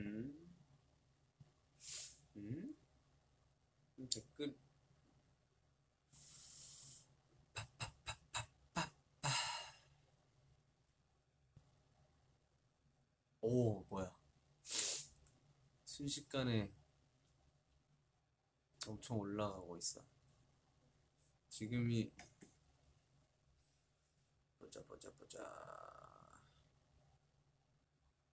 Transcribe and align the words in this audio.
음. 0.00 0.34
음? 2.36 2.74
댓글 4.08 4.56
오 13.42 13.84
뭐야 13.90 14.16
순식간에 15.84 16.72
엄청 18.86 19.18
올라가고 19.18 19.76
있어 19.76 20.02
지금이 21.50 22.10
보자 24.58 24.82
보자 24.84 25.10
보자 25.12 25.38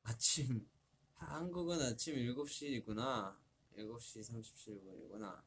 아침 0.04 0.70
한국은 1.18 1.82
아침 1.82 2.16
7시이구나. 2.16 3.36
7시 3.76 4.22
37분이구나. 4.22 5.44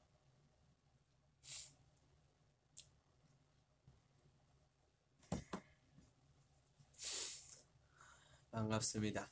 반갑습니다. 8.51 9.31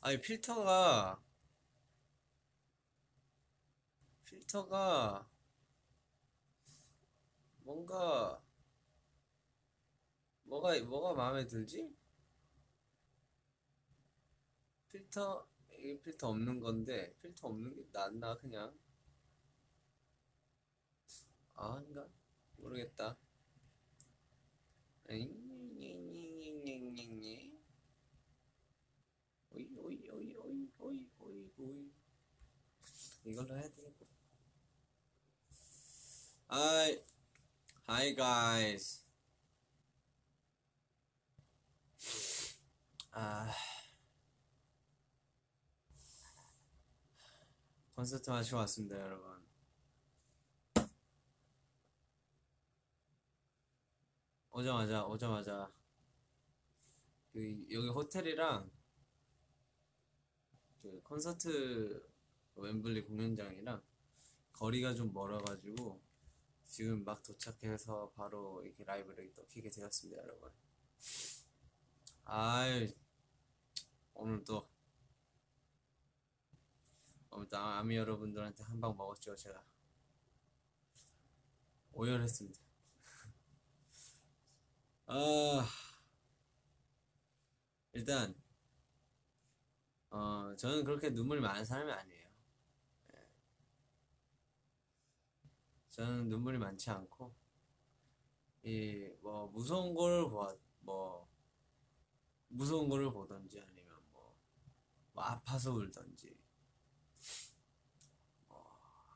아니 0.00 0.20
필터가 0.20 1.20
필터가 4.24 5.28
뭔가 7.64 8.42
뭐가 10.44 10.80
뭐가 10.84 11.14
마음에 11.14 11.46
들지? 11.46 11.92
필터 14.88 15.49
이게 15.80 15.98
필터 15.98 16.28
없는 16.28 16.60
건데 16.60 17.14
필터 17.22 17.48
없는 17.48 17.74
게 17.74 17.86
낫나 17.90 18.36
그냥? 18.36 18.78
아 21.54 21.76
아닌가? 21.76 22.06
모르겠다. 22.58 23.16
오이 25.08 25.26
오이 29.50 30.08
오이 30.10 30.34
오이 30.36 30.70
오이 30.78 31.10
오이 31.18 31.52
오이. 31.56 31.92
이걸로 33.24 33.56
해야 33.56 33.68
되겠고. 33.70 34.06
Hi 36.52 37.02
Hi 37.88 38.14
guys 38.14 39.04
아 43.12 43.52
콘서트 48.00 48.30
마치고 48.30 48.56
왔습니다 48.56 48.98
여러분. 48.98 49.46
오자마자 54.50 55.04
오자마자. 55.04 55.70
그 57.30 57.66
여기 57.70 57.88
호텔이랑 57.88 58.70
그 60.80 61.02
콘서트 61.02 62.10
웸블리 62.54 63.04
공연장이랑 63.04 63.82
거리가 64.54 64.94
좀 64.94 65.12
멀어가지고 65.12 66.00
지금 66.64 67.04
막 67.04 67.22
도착해서 67.22 68.12
바로 68.16 68.64
이렇게 68.64 68.82
라이브를 68.82 69.30
또 69.34 69.46
키게 69.46 69.68
되었습니다 69.68 70.22
여러분. 70.22 70.50
아이 72.24 72.96
오늘 74.14 74.42
또 74.44 74.70
오늘 77.30 77.48
또 77.48 77.56
아미 77.58 77.96
여러분들한테 77.96 78.62
한 78.64 78.80
방 78.80 78.96
먹었죠 78.96 79.34
제가. 79.36 79.64
오열했습니다. 81.92 82.58
아 85.08 85.66
일단 87.92 88.34
어 90.10 90.54
저는 90.56 90.84
그렇게 90.84 91.10
눈물이 91.10 91.40
많은 91.40 91.64
사람이 91.64 91.90
아니에요. 91.92 92.28
예. 93.14 93.26
저는 95.90 96.28
눈물이 96.28 96.58
많지 96.58 96.90
않고 96.90 97.34
이 98.64 99.10
뭐 99.22 99.48
무서운 99.48 99.94
걸 99.94 100.28
보아 100.30 100.54
뭐 100.80 101.28
무서운 102.48 102.88
거를 102.88 103.10
보던지 103.10 103.58
아니면 103.60 103.96
뭐, 104.12 104.36
뭐 105.12 105.24
아파서 105.24 105.72
울던지 105.72 106.28
뭐 106.30 106.49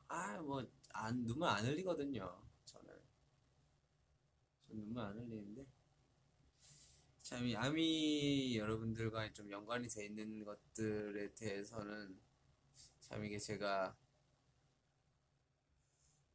아뭐 0.09 0.65
안 0.91 1.25
눈물 1.25 1.49
안 1.49 1.65
흘리거든요 1.65 2.43
저는 2.65 3.01
전 4.69 4.77
눈물 4.77 5.03
안 5.03 5.17
흘리는데 5.19 5.67
참 7.25 7.43
이 7.47 7.57
아미 7.57 8.57
여러분들과 8.59 9.33
좀 9.33 9.51
연관이 9.51 9.89
돼 9.89 10.05
있는 10.05 10.45
것들에 10.45 11.33
대해서는 11.35 12.21
참 13.01 13.25
이게 13.25 13.39
제가 13.39 13.97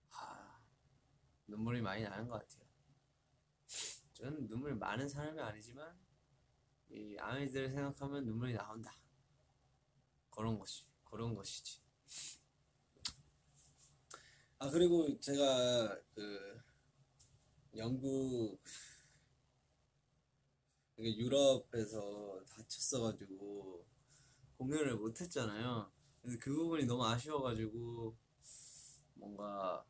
하, 0.10 0.60
눈물이 1.46 1.82
많이 1.82 2.02
나는 2.04 2.28
것 2.28 2.40
같아요. 2.40 2.68
저는 4.14 4.48
눈물 4.48 4.76
많은 4.76 5.08
사람이 5.08 5.40
아니지만 5.40 5.96
이 6.90 7.16
아미들을 7.20 7.70
생각하면 7.70 8.26
눈물이 8.26 8.54
나온다. 8.54 8.92
그런 10.32 10.58
것이 10.58 10.89
그런 11.10 11.36
것이지. 11.36 11.80
아 14.60 14.70
그리고 14.70 15.20
제가 15.20 15.98
그 16.14 16.62
영국 17.78 18.60
유럽에서 20.98 22.44
다쳤어가지고 22.46 23.86
공연을 24.58 24.98
못했잖아요. 24.98 25.90
그래서 26.22 26.38
그 26.42 26.54
부분이 26.54 26.86
너무 26.86 27.06
아쉬워가지고 27.06 28.16
뭔가 29.14 29.86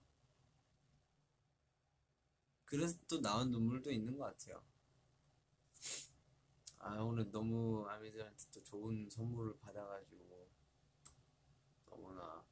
그래서 2.66 2.96
또 3.07 3.19
나온 3.19 3.50
눈물도 3.50 3.91
있는 3.91 4.16
것 4.16 4.25
같아요. 4.25 4.62
아 6.78 7.01
오늘 7.01 7.31
너무 7.31 7.86
아미들한테 7.88 8.46
또 8.53 8.63
좋은 8.63 9.09
선물을 9.09 9.57
받아가지고 9.59 10.28
너무나 11.99 12.45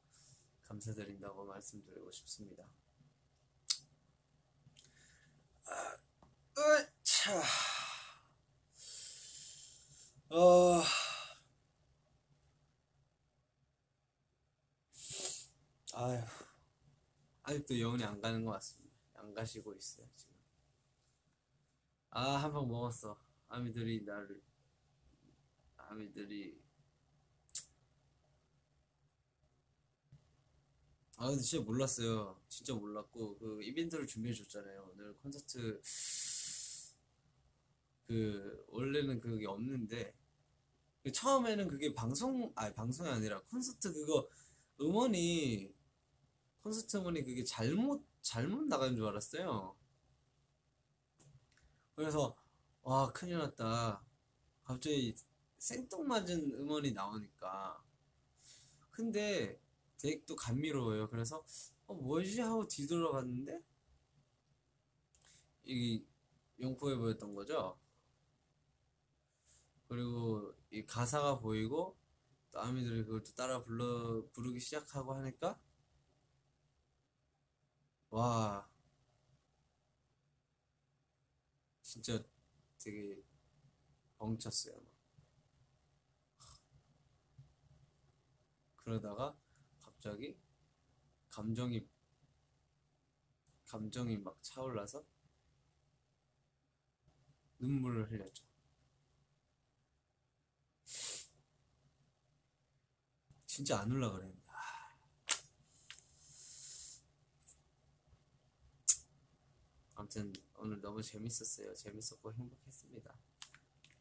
감사드린다고 0.64 1.46
말씀드리고 1.46 2.10
싶습니다. 2.12 2.64
아, 5.66 5.96
으차. 6.58 7.42
어, 10.30 10.82
아휴, 15.94 16.22
아직도 17.42 17.80
영혼이 17.80 18.04
안 18.04 18.20
가는 18.20 18.44
것 18.44 18.52
같습니다. 18.52 18.96
안 19.14 19.34
가시고 19.34 19.74
있어요, 19.74 20.06
지금. 20.16 20.36
아, 22.10 22.36
한 22.36 22.52
방 22.52 22.68
먹었어. 22.68 23.18
아미들이 23.48 24.02
나를, 24.04 24.42
아미들이. 25.76 26.60
아, 31.20 31.26
근데 31.26 31.42
진짜 31.42 31.64
몰랐어요. 31.64 32.40
진짜 32.48 32.72
몰랐고, 32.74 33.38
그 33.38 33.60
이벤트를 33.60 34.06
준비해 34.06 34.32
줬잖아요. 34.32 34.88
오늘 34.92 35.16
콘서트, 35.18 35.80
그, 38.06 38.64
원래는 38.68 39.20
그게 39.20 39.44
없는데, 39.48 40.14
그 41.02 41.10
처음에는 41.10 41.66
그게 41.66 41.92
방송, 41.92 42.52
아니, 42.54 42.72
방송이 42.72 43.10
아니라 43.10 43.40
콘서트 43.50 43.92
그거 43.92 44.28
음원이, 44.80 45.74
콘서트 46.62 46.98
음원이 46.98 47.24
그게 47.24 47.42
잘못, 47.42 48.06
잘못 48.22 48.66
나간 48.66 48.94
줄 48.94 49.04
알았어요. 49.06 49.76
그래서, 51.96 52.36
와, 52.82 53.12
큰일 53.12 53.38
났다. 53.38 54.04
갑자기 54.62 55.16
생뚱맞은 55.58 56.52
음원이 56.54 56.92
나오니까. 56.92 57.82
근데 58.92 59.58
되게 59.98 60.22
또 60.26 60.36
감미로워요. 60.36 61.08
그래서, 61.10 61.44
어, 61.86 61.94
뭐지? 61.94 62.40
하고 62.40 62.66
뒤돌아봤는데, 62.66 63.62
이 65.64 66.02
용포에 66.60 66.96
보였던 66.96 67.34
거죠. 67.34 67.78
그리고 69.88 70.54
이 70.70 70.84
가사가 70.84 71.38
보이고 71.40 71.96
또 72.50 72.60
아미들이 72.60 73.04
그걸 73.04 73.24
또 73.24 73.32
따라 73.34 73.62
불러 73.62 74.26
부르기 74.32 74.60
시작하고 74.60 75.14
하니까 75.14 75.58
와 78.10 78.68
진짜 81.82 82.22
되게 82.78 83.22
벙쳤어요. 84.18 84.74
막. 84.76 84.92
그러다가 88.76 89.36
갑자기 90.08 90.34
감정이 91.28 91.86
감정이 93.66 94.16
막 94.16 94.42
차올라서 94.42 95.04
눈물을 97.58 98.10
흘렸죠. 98.10 98.46
진짜 103.44 103.80
안 103.80 103.92
올라 103.92 104.10
그랬는데. 104.12 104.42
아. 104.46 104.96
아무튼 109.96 110.32
오늘 110.54 110.80
너무 110.80 111.02
재밌었어요. 111.02 111.74
재밌었고 111.74 112.32
행복했습니다. 112.32 113.14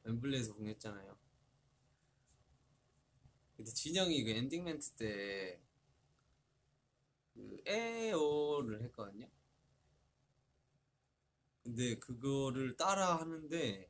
웸블리에서 0.06 0.54
공연했잖아요. 0.54 1.20
근데 3.58 3.72
진영이 3.74 4.24
그 4.24 4.30
엔딩 4.30 4.64
멘트 4.64 4.92
때 4.92 5.67
그 7.38 7.62
에오를 7.68 8.82
했거든요. 8.84 9.28
근데 11.64 12.00
그거를 12.00 12.76
따라 12.78 13.20
하는데 13.20 13.88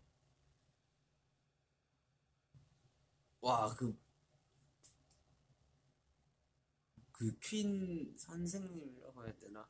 와 3.42 3.74
그 3.78 3.96
그 7.12 7.38
퀸 7.42 8.14
선생님이라고 8.18 9.26
해야 9.26 9.34
되나? 9.38 9.68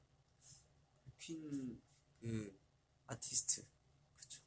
퀸 1.19 1.81
그 2.21 2.57
아티스트 3.07 3.61
그쵸? 4.19 4.41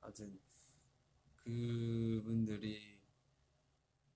아무튼 0.00 0.40
그분들이 1.36 3.00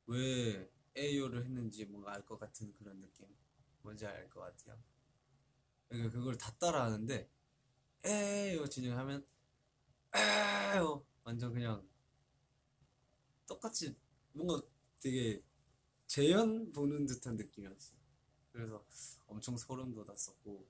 왜 0.07 0.71
에이오를 0.95 1.43
했는지 1.43 1.87
뭔가 1.87 2.13
알 2.13 2.27
것 2.27 2.39
같은 2.39 2.75
그런 2.75 3.01
느낌 3.01 3.27
뭔지 3.83 4.07
알 4.07 4.29
것 4.31 4.41
같아요. 4.41 4.79
그러니까 5.89 6.11
그걸 6.13 6.39
다 6.39 6.53
따라 6.59 6.85
하는데 6.85 7.29
에이오 8.05 8.69
진행하면 8.69 9.27
에이오 10.15 11.05
완전 11.25 11.53
그냥 11.53 11.89
똑같이 13.47 13.95
뭔가 14.33 14.63
되게 15.01 15.43
재현 16.07 16.73
보는 16.73 17.07
듯한 17.07 17.37
느낌이었어요. 17.37 18.01
그래서 18.53 18.85
엄청 19.29 19.57
소름 19.57 19.95
돋았었고 19.95 20.69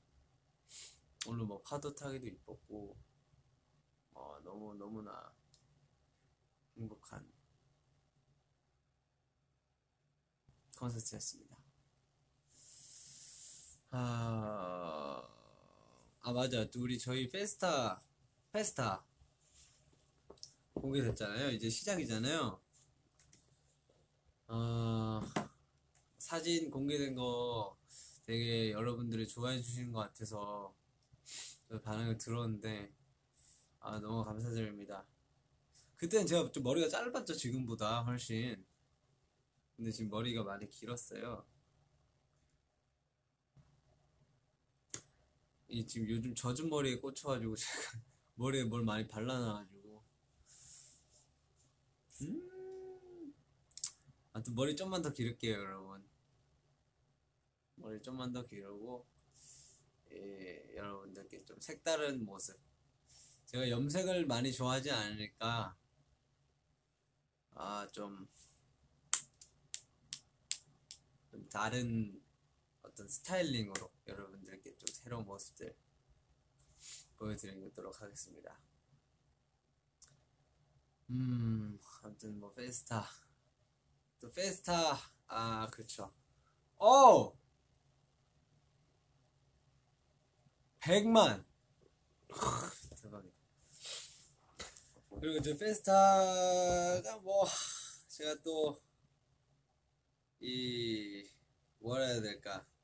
오늘 1.26 1.46
뭐 1.46 1.62
파도 1.62 1.94
타기도 1.94 2.26
이뻤고 2.26 2.98
어, 4.14 4.38
너무 4.44 4.74
너무나 4.74 5.32
행복한 6.76 7.24
콘서트였습니다. 10.76 11.59
아, 13.92 15.22
아 16.20 16.32
맞아. 16.32 16.64
우리 16.76 16.96
저희 16.98 17.28
페스타 17.28 18.00
페스타 18.52 19.04
공개됐잖아요. 20.74 21.50
이제 21.50 21.68
시작이잖아요. 21.68 22.60
어, 24.46 25.20
사진 26.18 26.70
공개된 26.70 27.16
거 27.16 27.76
되게 28.24 28.70
여러분들이 28.70 29.26
좋아해 29.26 29.60
주시는 29.60 29.90
것 29.92 30.00
같아서 30.00 30.72
그 31.68 31.80
반응을 31.80 32.16
들었는데 32.16 32.92
아 33.80 33.98
너무 33.98 34.24
감사드립니다. 34.24 35.04
그때는 35.96 36.26
제가 36.28 36.52
좀 36.52 36.62
머리가 36.62 36.88
짧았죠 36.88 37.34
지금보다 37.34 38.02
훨씬. 38.02 38.64
근데 39.76 39.90
지금 39.90 40.10
머리가 40.10 40.44
많이 40.44 40.68
길었어요. 40.68 41.49
이 45.70 45.86
지금 45.86 46.10
요즘 46.10 46.34
젖은 46.34 46.68
머리에 46.68 46.96
꽂혀가지고 46.96 47.54
제가 47.56 48.02
머리에 48.34 48.64
뭘 48.64 48.82
많이 48.82 49.06
발라놔가지고. 49.06 50.04
음. 52.22 53.34
아무튼 54.32 54.54
머리 54.54 54.74
좀만 54.74 55.00
더 55.00 55.12
기를게요 55.12 55.54
여러분. 55.54 56.04
머리 57.76 58.02
좀만 58.02 58.32
더 58.32 58.42
기르고 58.42 59.06
예, 60.10 60.74
여러분들께 60.74 61.44
좀 61.44 61.60
색다른 61.60 62.24
모습. 62.24 62.56
제가 63.46 63.70
염색을 63.70 64.26
많이 64.26 64.52
좋아하지 64.52 64.90
않으니까 64.90 65.76
아좀 67.52 68.28
좀 71.30 71.48
다른 71.48 72.19
어떤 73.00 73.08
스타일링으로 73.08 73.90
여러분들께 74.06 74.76
좀 74.76 74.86
새로운 74.92 75.24
모습들 75.24 75.74
보여드리도록 77.16 78.02
하겠습니다. 78.02 78.60
음, 81.08 81.80
아무튼 82.02 82.38
뭐 82.38 82.52
페스타 82.52 83.08
또 84.20 84.30
페스타 84.30 84.98
아 85.28 85.70
그쵸. 85.70 86.12
오 86.78 87.34
100만 90.80 91.42
대박이다. 93.00 93.40
그리고 95.20 95.38
이제 95.38 95.56
페스타가 95.56 97.18
뭐 97.22 97.46
제가 98.08 98.42
또 98.42 98.78
이 100.42 101.30
뭐라 101.80 102.06
해야 102.06 102.20
될까 102.22 102.66
또 102.78 102.79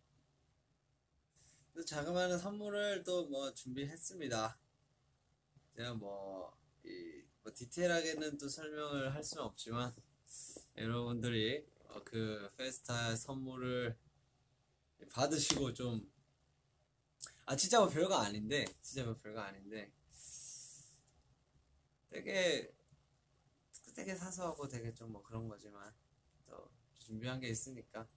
자그마한 1.85 2.39
선물을 2.39 3.05
또 3.05 3.27
뭐 3.29 3.53
준비했습니다. 3.55 4.59
제가 5.77 5.95
뭐, 5.95 6.57
이, 6.85 7.23
뭐 7.43 7.53
디테일하게는 7.55 8.39
또 8.39 8.49
설명을 8.49 9.15
할 9.15 9.23
수는 9.23 9.45
없지만 9.45 9.95
여러분들이 10.77 11.67
어, 11.89 12.03
그 12.05 12.51
페스타 12.57 13.17
선물을 13.17 13.97
받으시고 15.11 15.73
좀 15.75 16.17
아 17.49 17.55
진짜 17.57 17.79
뭐 17.79 17.89
별거 17.89 18.17
아닌데 18.17 18.65
진짜 18.83 19.05
뭐 19.05 19.15
별거 19.17 19.41
아닌데 19.41 19.93
되게 22.11 22.73
되게 23.95 24.15
사소하고 24.17 24.67
되게 24.69 24.93
좀 24.93 25.13
뭐 25.13 25.23
그런 25.23 25.47
거지만 25.49 25.95
또 26.45 26.69
준비한 26.99 27.39
게 27.39 27.49
있으니까 27.49 28.09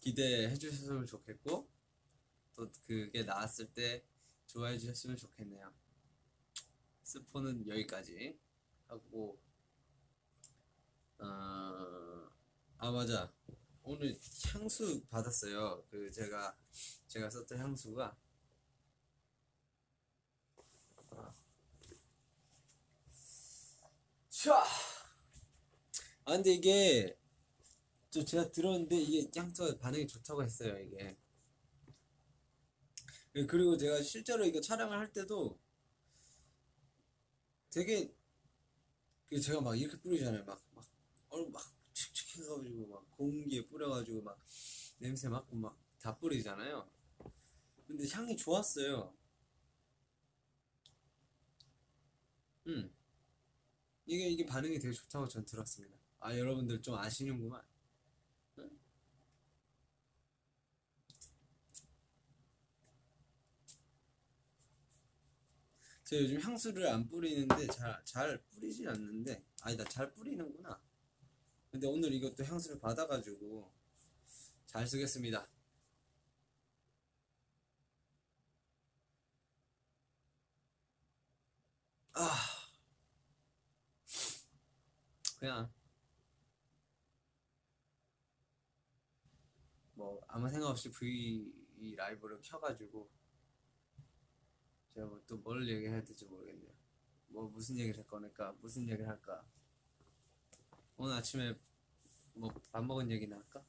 기대해 0.00 0.52
주셨으면 0.56 1.06
좋겠고 1.06 1.68
또 2.60 2.70
그게 2.86 3.22
나왔을 3.22 3.72
때 3.72 4.04
좋아해 4.46 4.78
주셨으면 4.78 5.16
좋겠네요. 5.16 5.72
스포는 7.02 7.66
여기까지 7.66 8.38
하고 8.86 9.40
어, 11.18 12.28
아 12.76 12.90
맞아 12.90 13.32
오늘 13.82 14.14
향수 14.52 15.02
받았어요. 15.06 15.82
그 15.90 16.10
제가 16.10 16.54
제가 17.08 17.30
썼던 17.30 17.58
향수가 17.58 18.16
자, 24.28 24.62
아 26.24 26.32
근데 26.32 26.52
이게 26.52 27.16
저 28.10 28.22
제가 28.22 28.50
들었는데 28.50 28.96
이게 29.00 29.30
향수가 29.34 29.78
반응이 29.78 30.06
좋다고 30.06 30.42
했어요 30.44 30.78
이게. 30.78 31.16
예, 33.36 33.44
그리고 33.46 33.76
제가 33.76 34.02
실제로 34.02 34.44
이거 34.44 34.60
촬영을 34.60 34.96
할 34.98 35.12
때도 35.12 35.58
되게 37.70 38.12
그 39.28 39.40
제가 39.40 39.60
막 39.60 39.74
이렇게 39.78 39.96
뿌리잖아요. 40.00 40.44
막 40.44 40.60
막 40.74 40.84
얼굴 41.30 41.52
막 41.52 41.62
칙칙 41.94 42.36
해가지고 42.38 42.86
막 42.88 43.10
공기에 43.16 43.66
뿌려가지고 43.66 44.22
막 44.22 44.38
냄새 44.98 45.28
맡고 45.28 45.56
막 45.56 45.76
다 46.00 46.16
뿌리잖아요. 46.16 46.88
근데 47.86 48.08
향이 48.08 48.36
좋았어요. 48.38 49.12
음 52.66 52.90
이게 54.06 54.28
이게 54.28 54.44
반응이 54.44 54.78
되게 54.78 54.92
좋다고 54.92 55.26
전 55.28 55.44
들었습니다. 55.46 55.96
아 56.18 56.36
여러분들 56.36 56.82
좀 56.82 56.96
아시는구만. 56.96 57.62
응? 58.58 58.70
제가 66.10 66.24
요즘 66.24 66.40
향수를 66.40 66.88
안 66.88 67.08
뿌리는데 67.08 67.68
잘, 67.68 68.04
잘 68.04 68.42
뿌리진 68.50 68.88
않는데 68.88 69.44
아니다 69.62 69.84
잘 69.84 70.12
뿌리는구나. 70.12 70.82
근데 71.70 71.86
오늘 71.86 72.12
이것도 72.12 72.42
향수를 72.42 72.80
받아가지고 72.80 73.72
잘 74.66 74.84
쓰겠습니다. 74.88 75.46
아. 82.14 82.36
그냥 85.38 85.72
아무 90.26 90.50
생각 90.50 90.70
없이 90.70 90.90
V 90.90 91.94
라이브를 91.96 92.40
켜가지고 92.40 93.08
제가 95.00 95.08
뭐또뭘 95.08 95.66
얘기해야 95.66 96.04
될지 96.04 96.26
모르겠네요. 96.26 96.74
뭐 97.28 97.48
무슨 97.48 97.78
얘기를 97.78 97.98
할 97.98 98.06
거니까 98.06 98.52
무슨 98.60 98.82
얘기를 98.82 99.08
할까? 99.08 99.42
오늘 100.98 101.14
아침에 101.14 101.54
뭐 102.34 102.50
밥 102.70 102.84
먹은 102.84 103.10
얘기나 103.10 103.36
할까? 103.36 103.64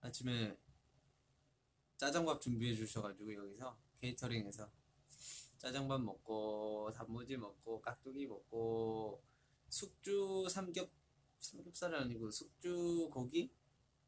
아침에 0.00 0.56
짜장밥 1.96 2.40
준비해 2.40 2.76
주셔가지고 2.76 3.34
여기서 3.34 3.76
케이터링에서 3.96 4.70
짜장밥 5.58 6.00
먹고 6.00 6.92
단무지 6.94 7.36
먹고 7.36 7.80
깍두기 7.80 8.26
먹고 8.28 9.20
숙주 9.68 10.46
삼겹 10.48 10.88
삼겹살이 11.40 11.96
아니고 11.96 12.30
숙주 12.30 13.10
고기 13.12 13.50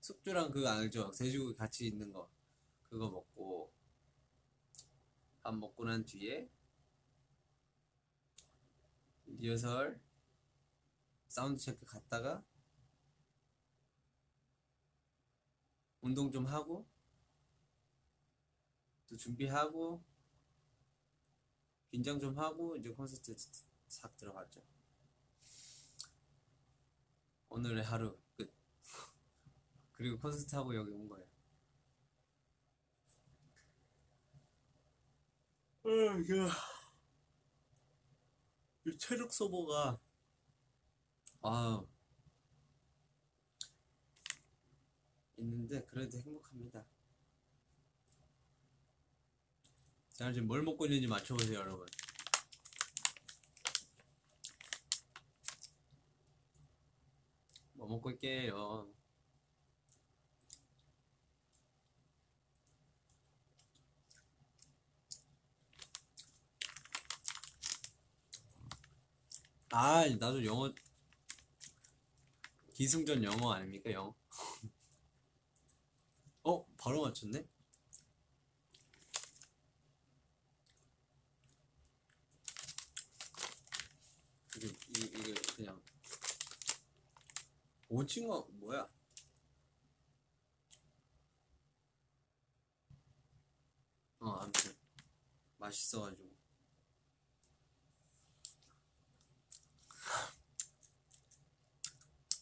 숙주랑 0.00 0.50
그거 0.50 0.68
알죠 0.68 1.10
돼지고기 1.10 1.56
같이 1.56 1.86
있는 1.86 2.12
거 2.12 2.30
그거 2.82 3.10
먹고 3.10 3.72
밥 5.42 5.54
먹고 5.54 5.84
난 5.84 6.04
뒤에 6.04 6.50
리허설 9.26 10.00
사운드 11.28 11.60
체크 11.60 11.84
갔다가 11.84 12.44
운동 16.00 16.30
좀 16.30 16.46
하고 16.46 16.86
또 19.08 19.16
준비하고 19.16 20.02
긴장 21.90 22.20
좀 22.20 22.38
하고 22.38 22.76
이제 22.76 22.90
콘서트 22.90 23.34
싹 23.86 24.16
들어갔죠. 24.16 24.62
오늘의 27.48 27.82
하루 27.82 28.12
끝. 28.12 28.27
그리고 29.98 30.16
콘서트 30.20 30.54
하고 30.54 30.74
여기 30.76 30.92
온 30.92 31.08
거예요. 31.08 31.26
아, 35.84 36.18
이거 36.20 36.48
이 38.86 38.96
체력 38.96 39.32
소모가 39.32 39.98
아 41.42 41.84
있는데 45.38 45.84
그래도 45.86 46.20
행복합니다. 46.20 46.84
자 50.12 50.32
지금 50.32 50.46
뭘 50.46 50.62
먹고 50.62 50.86
있는지 50.86 51.08
맞춰보세요, 51.08 51.58
여러분. 51.58 51.86
뭐 57.74 57.88
먹고 57.88 58.10
있게요? 58.12 58.97
아, 69.70 70.04
나도 70.18 70.44
영어 70.44 70.72
기승전 72.74 73.22
영어 73.24 73.52
아닙니까, 73.52 73.92
영어? 73.92 74.14
어, 76.42 76.64
바로 76.76 77.02
맞췄네? 77.02 77.44
이게, 84.56 84.66
이, 84.66 85.00
이게 85.18 85.34
그냥 85.56 85.80
오징어 87.88 88.46
뭐야? 88.52 88.88
어, 94.20 94.30
아무튼 94.40 94.74
맛있어가지고 95.58 96.28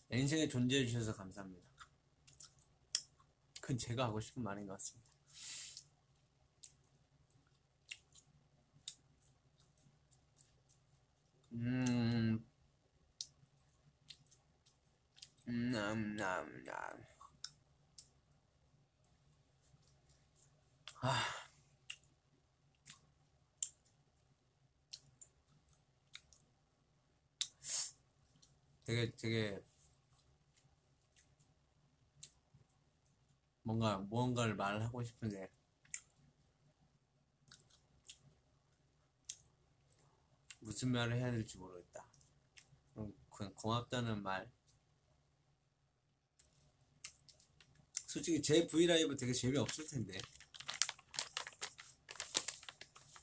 내 0.09 0.16
인생에 0.27 0.49
존재해 0.49 0.85
주셔서 0.85 1.15
감사합니다. 1.15 1.65
그건 3.61 3.79
제가 3.79 4.07
하고 4.07 4.19
싶은 4.19 4.43
말인 4.43 4.67
것 4.67 4.73
같습니다. 4.73 5.09
음, 11.53 12.45
음, 15.47 15.71
남, 15.71 16.17
남, 16.17 16.65
남. 16.65 16.75
아, 21.03 21.23
되게, 28.85 29.13
되게, 29.17 29.63
뭔가, 33.67 33.99
무언가를 33.99 34.55
말하고 34.55 35.03
싶은데, 35.03 35.51
무슨 40.61 40.93
말을 40.93 41.17
해야 41.17 41.33
될지 41.33 41.59
모르겠다. 41.59 42.07
그냥 42.95 43.53
고맙다는 43.57 44.23
말. 44.23 44.49
솔직히 48.07 48.41
제 48.41 48.69
브이라이브 48.69 49.17
되게 49.17 49.33
재미없을 49.33 49.85
텐데. 49.89 50.17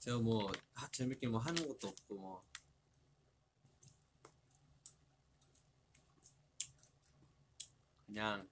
제가 0.01 0.17
뭐, 0.19 0.51
하- 0.73 0.91
재밌게 0.91 1.29
뭐 1.29 1.39
하는 1.39 1.65
것도 1.65 1.87
없고, 1.87 2.15
뭐. 2.15 2.41
그냥, 8.05 8.45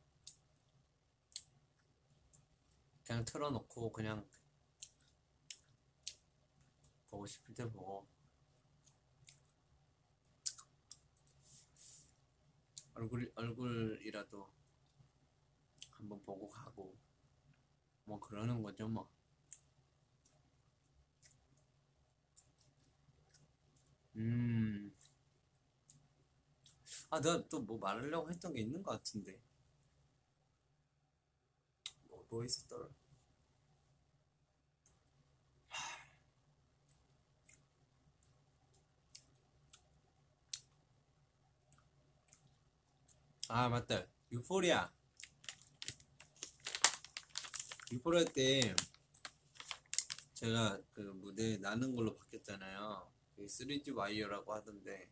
그냥 3.11 3.25
틀어놓고, 3.25 3.91
그냥, 3.91 4.25
보고 7.09 7.25
싶을 7.27 7.53
때 7.53 7.69
보고, 7.69 8.07
얼굴, 12.93 13.29
얼굴이라도 13.35 14.49
한번 15.89 16.21
보고 16.23 16.47
가고, 16.47 16.97
뭐 18.05 18.17
그러는 18.21 18.63
거죠, 18.63 18.87
뭐. 18.87 19.09
음. 24.15 24.93
아, 27.09 27.19
내가 27.19 27.45
또 27.49 27.59
뭐 27.59 27.77
말하려고 27.77 28.29
했던 28.31 28.53
게 28.53 28.61
있는 28.61 28.81
것 28.81 28.91
같은데. 28.91 29.41
뭐, 32.07 32.25
뭐 32.29 32.45
있었더라? 32.45 33.00
아, 43.53 43.67
맞다. 43.67 44.05
유포리아. 44.31 44.89
유포리아 47.91 48.23
때 48.33 48.73
제가 50.35 50.79
그 50.93 51.01
무대 51.01 51.57
나는 51.57 51.93
걸로 51.93 52.15
바뀌었잖아요. 52.15 53.11
그 53.35 53.45
3D 53.47 53.93
와이어라고 53.93 54.53
하던데. 54.53 55.11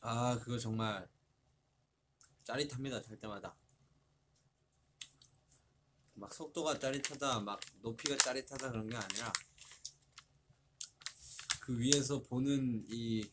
아, 0.00 0.38
그거 0.38 0.56
정말 0.60 1.08
짜릿합니다. 2.44 3.02
잘 3.02 3.18
때마다. 3.18 3.56
막 6.14 6.32
속도가 6.32 6.78
짜릿하다, 6.78 7.40
막 7.40 7.58
높이가 7.82 8.16
짜릿하다 8.16 8.70
그런 8.70 8.88
게 8.88 8.96
아니라 8.96 9.32
그 11.60 11.76
위에서 11.76 12.22
보는 12.22 12.86
이 12.88 13.28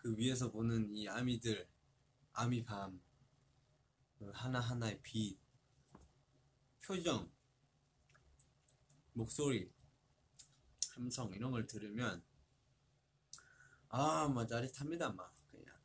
그 0.00 0.16
위에서 0.16 0.50
보는 0.50 0.96
이 0.96 1.06
아미들, 1.08 1.68
아미밤, 2.32 2.98
그 4.18 4.30
하나하나의 4.30 4.98
빛, 5.02 5.38
표정, 6.82 7.30
목소리, 9.12 9.70
함성 10.92 11.30
이런 11.34 11.50
걸 11.50 11.66
들으면 11.66 12.24
아, 13.90 14.26
뭐 14.28 14.46
짜릿합니다, 14.46 15.12
막 15.12 15.34
그냥 15.50 15.78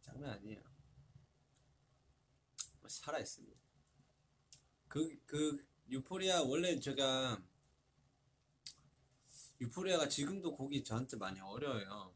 장난 0.00 0.30
아니에요. 0.34 0.62
뭐 2.80 2.88
살아 2.88 3.18
있습니다. 3.18 3.58
그, 4.86 5.20
그 5.26 5.66
유포리아 5.88 6.42
원래 6.42 6.78
제가 6.78 7.42
유포리아가 9.60 10.08
지금도 10.08 10.52
곡이 10.52 10.84
저한테 10.84 11.16
많이 11.16 11.40
어려워요. 11.40 12.15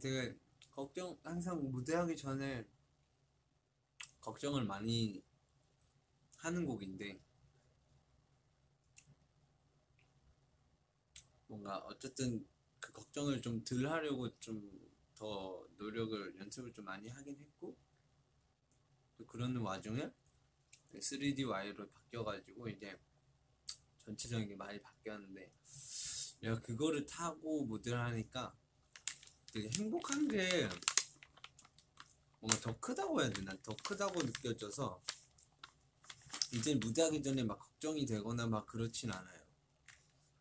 되게 0.00 0.36
걱정 0.70 1.18
항상 1.22 1.70
무대하기 1.70 2.16
전에 2.16 2.66
걱정을 4.20 4.64
많이 4.64 5.22
하는 6.38 6.66
곡인데 6.66 7.20
뭔가 11.46 11.78
어쨌든 11.78 12.46
그 12.80 12.92
걱정을 12.92 13.40
좀 13.40 13.64
덜 13.64 13.86
하려고 13.86 14.38
좀 14.40 14.94
더 15.14 15.66
노력을 15.76 16.36
연습을 16.38 16.72
좀 16.72 16.84
많이 16.84 17.08
하긴 17.08 17.36
했고 17.38 17.76
또 19.16 19.26
그러는 19.26 19.60
와중에 19.60 20.10
3D 20.92 21.48
와이로 21.48 21.88
바뀌어가지고 21.88 22.68
이제 22.68 22.98
전체적인 23.98 24.48
게 24.48 24.56
많이 24.56 24.80
바뀌었는데 24.80 25.52
내가 26.40 26.60
그거를 26.60 27.06
타고 27.06 27.64
무대를 27.64 27.98
하니까 27.98 28.54
되게 29.54 29.70
행복한 29.78 30.26
게 30.26 30.68
뭔가 32.40 32.58
더 32.58 32.76
크다고 32.80 33.22
해야 33.22 33.30
되나? 33.30 33.56
더 33.62 33.72
크다고 33.86 34.20
느껴져서 34.20 35.00
이제 36.52 36.74
무대하기 36.74 37.22
전에 37.22 37.44
막 37.44 37.60
걱정이 37.60 38.04
되거나 38.04 38.48
막 38.48 38.66
그렇진 38.66 39.12
않아요. 39.12 39.44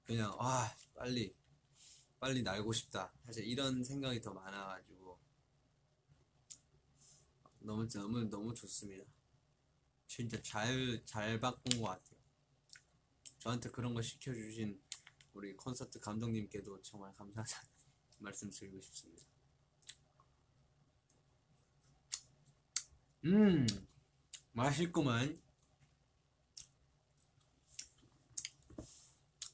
그냥 0.03 0.35
와 0.39 0.75
빨리 0.95 1.35
빨리 2.19 2.41
날고 2.41 2.73
싶다. 2.73 3.13
사실 3.23 3.45
이런 3.45 3.83
생각이 3.83 4.19
더 4.19 4.33
많아가지고. 4.33 5.19
너무 7.59 7.87
너무 7.87 8.23
너무 8.23 8.55
좋습니다. 8.55 9.05
진짜 10.07 10.41
잘잘 10.41 11.39
바꾼 11.39 11.79
것 11.79 11.89
같아요. 11.89 12.19
저한테 13.37 13.69
그런 13.69 13.93
거 13.93 14.01
시켜주신 14.01 14.81
우리 15.33 15.55
콘서트 15.55 15.99
감독님께도 15.99 16.81
정말 16.81 17.13
감사하다는 17.13 17.72
말씀 18.23 18.49
드리고 18.49 18.81
싶습니다. 18.81 19.23
음 23.25 23.67
맛있구만. 24.51 25.41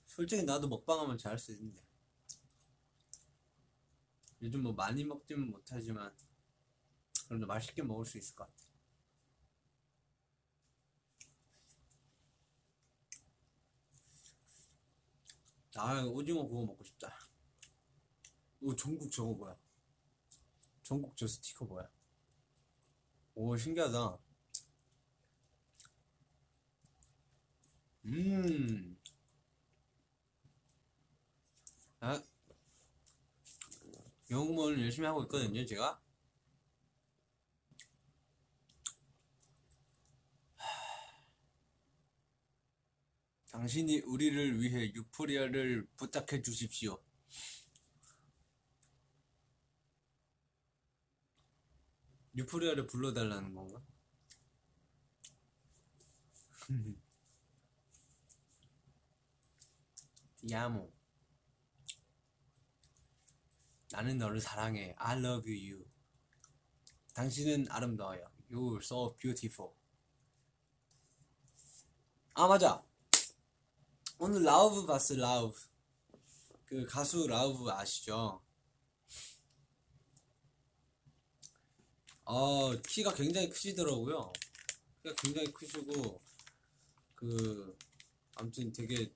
솔직히 0.05 0.43
나도 0.43 0.67
먹방하면 0.67 1.17
잘할 1.17 1.39
수 1.39 1.51
있는데. 1.53 1.81
요즘 4.41 4.63
뭐 4.63 4.73
많이 4.73 5.03
먹지는 5.03 5.49
못하지만 5.49 6.13
그래도 7.27 7.45
맛있게 7.45 7.83
먹을 7.83 8.05
수 8.05 8.17
있을 8.17 8.35
것 8.35 8.45
같아. 8.45 8.69
아 15.75 16.03
오징어 16.03 16.43
구워 16.45 16.65
먹고 16.65 16.83
싶다 16.83 17.28
오 18.61 18.75
전국 18.75 19.11
저거 19.11 19.33
뭐야? 19.33 19.55
전국 20.83 21.15
저 21.15 21.27
스티커 21.27 21.65
뭐야? 21.65 21.89
오 23.35 23.55
신기하다. 23.57 24.19
음. 28.05 28.97
아, 32.01 32.21
영어 34.31 34.45
공부를 34.45 34.81
열심히 34.81 35.07
하고 35.07 35.23
있거든요, 35.23 35.65
제가. 35.65 35.99
당신이 43.51 43.99
우리를 44.05 44.61
위해 44.61 44.93
유포리아를 44.95 45.85
부탁해 45.97 46.41
주십시오. 46.41 46.99
유포리아를 52.35 52.87
불러달라는 52.87 53.53
건가? 53.55 53.81
야모. 60.49 60.91
나는 63.91 64.17
너를 64.17 64.39
사랑해. 64.39 64.95
I 64.97 65.17
love 65.17 65.49
you. 65.51 65.85
당신은 67.13 67.67
아름다워요. 67.69 68.29
You're 68.51 68.83
so 68.83 69.15
beautiful. 69.17 69.73
아 72.35 72.47
맞아. 72.47 72.83
오늘 74.19 74.43
라우브 74.43 74.85
봤어 74.85 75.15
라우브. 75.15 75.59
그 76.65 76.85
가수 76.85 77.25
라우브 77.27 77.69
아시죠? 77.71 78.41
어 82.31 82.79
키가 82.81 83.15
굉장히 83.15 83.49
크시더라고요. 83.49 84.31
키가 85.01 85.15
굉장히 85.15 85.51
크시고 85.51 86.21
그 87.15 87.75
아무튼 88.35 88.71
되게 88.71 89.11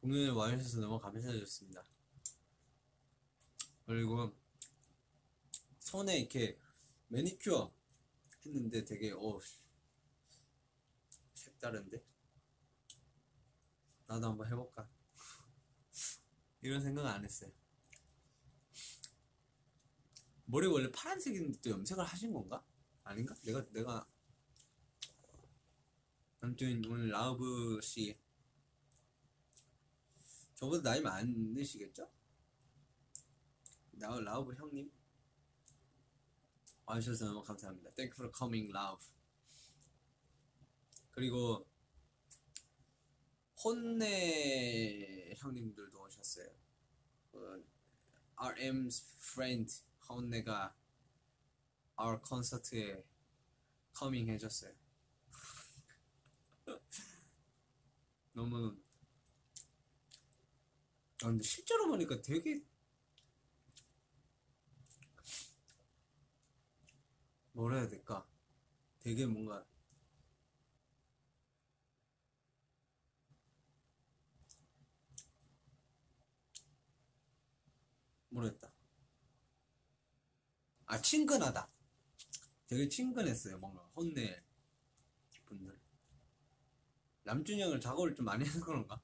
공연에 0.00 0.30
와주셔서 0.30 0.80
너무 0.80 0.98
감사드렸습니다. 0.98 1.84
그리고 3.84 4.34
손에 5.78 6.20
이렇게 6.20 6.58
매니큐어 7.08 7.70
했는데 8.46 8.82
되게 8.86 9.12
어 9.12 9.38
색다른데 11.34 12.02
나도 14.06 14.26
한번 14.26 14.46
해볼까 14.46 14.88
이런 16.62 16.80
생각 16.82 17.04
안 17.04 17.22
했어요 17.22 17.57
머리 20.50 20.66
원래 20.66 20.90
파란색인데 20.90 21.60
또 21.60 21.70
염색을 21.70 22.02
하신 22.02 22.32
건가? 22.32 22.64
아닌가? 23.04 23.34
내가 23.44 23.62
내가 23.70 24.08
아무튼 26.40 26.82
오늘 26.86 27.10
라우브 27.10 27.78
씨 27.82 28.18
저보다 30.54 30.90
나이 30.90 31.02
많으시겠죠? 31.02 32.10
라, 33.98 34.20
라우브 34.20 34.54
형님 34.54 34.90
와주셔서 36.86 37.26
너무 37.26 37.42
감사합니다. 37.42 37.90
Thank 37.90 38.12
you 38.12 38.16
for 38.16 38.32
coming, 38.34 38.72
love. 38.74 39.04
그리고 41.10 41.68
HONNE 43.62 45.34
형님들도 45.36 46.00
오셨어요. 46.00 46.48
그 47.32 47.66
RM's 48.36 49.04
friend 49.20 49.87
HONNE가 50.08 50.74
our 52.00 52.20
콘서트에 52.20 53.04
coming 53.92 54.28
해줬어요. 54.28 54.72
너무 58.32 58.76
아 61.22 61.26
근데 61.26 61.42
실제로 61.42 61.88
보니까 61.88 62.22
되게 62.22 62.62
뭐라 67.52 67.78
해야 67.78 67.88
될까? 67.88 68.24
되게 69.00 69.26
뭔가 69.26 69.66
모르겠다. 78.30 78.77
아 80.88 80.98
친근하다. 81.02 81.70
되게 82.66 82.88
친근했어요. 82.88 83.58
뭔가 83.58 83.82
혼내 83.94 84.42
분들. 85.44 85.78
남준이 87.24 87.60
형을 87.60 87.78
작업을 87.78 88.14
좀 88.14 88.24
많이 88.24 88.44
해서 88.46 88.58
그런가? 88.64 88.98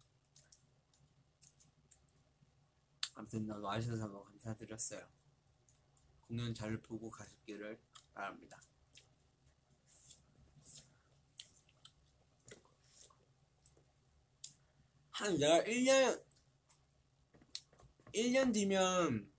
아무튼 3.14 3.46
나도 3.46 3.70
아셔서 3.70 4.06
너무 4.06 4.24
감사드렸어요. 4.24 5.06
공연 6.22 6.54
잘 6.54 6.80
보고 6.80 7.10
가시기를 7.10 7.78
바랍니다. 8.14 8.62
한 15.10 15.36
내가 15.36 15.62
1년 15.64 16.24
1년 18.14 18.54
뒤면 18.54 19.33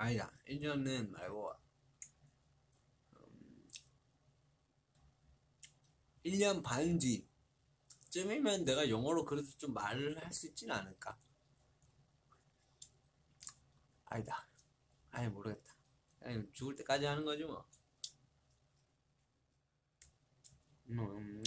아니다. 0.00 0.32
1년은 0.48 1.10
말고 1.10 1.52
음, 3.16 3.68
1년 6.24 6.62
반 6.62 6.98
뒤쯤이면 6.98 8.64
내가 8.64 8.88
영어로 8.88 9.24
그래도 9.26 9.48
좀 9.58 9.74
말을 9.74 10.16
할 10.24 10.32
수 10.32 10.46
있진 10.48 10.70
않을까? 10.70 11.18
아니다. 14.06 14.46
아니 15.10 15.28
모르겠다. 15.28 15.74
아니 16.22 16.52
죽을 16.52 16.76
때까지 16.76 17.04
하는 17.06 17.24
거지 17.24 17.44
뭐. 17.44 17.64
음. 20.90 21.42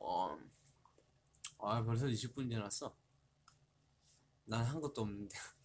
어, 0.00 0.38
아 1.58 1.82
벌써 1.84 2.06
20분 2.06 2.48
지났어. 2.50 2.94
난 4.46 4.64
한 4.66 4.80
것도 4.80 5.02
없는데. 5.02 5.36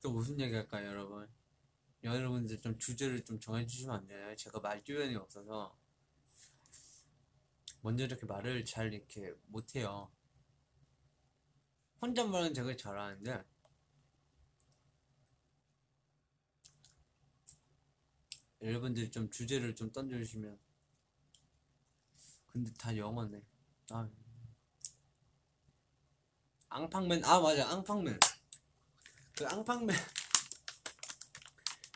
또 0.00 0.10
무슨 0.12 0.40
얘기 0.40 0.54
할까요, 0.54 0.88
여러분? 0.88 1.28
여러분들 2.02 2.60
좀 2.60 2.78
주제를 2.78 3.24
좀 3.24 3.38
정해주시면 3.40 3.94
안 3.94 4.06
되나요? 4.06 4.34
제가 4.36 4.60
말 4.60 4.82
주변이 4.82 5.14
없어서 5.16 5.76
먼저 7.82 8.04
이렇게 8.04 8.26
말을 8.26 8.64
잘 8.64 8.92
이렇게 8.92 9.34
못해요. 9.46 10.10
혼잣말은 12.02 12.54
제가 12.54 12.76
잘하는데 12.76 13.44
여러분들이 18.62 19.10
좀 19.10 19.30
주제를 19.30 19.74
좀 19.74 19.92
던져주시면 19.92 20.58
근데 22.52 22.70
다 22.78 22.96
영어네. 22.96 23.42
아. 23.90 24.08
앙팡맨 26.68 27.24
아 27.24 27.40
맞아. 27.40 27.68
앙팡맨. 27.70 28.18
그 29.36 29.46
앙팡맨. 29.46 29.96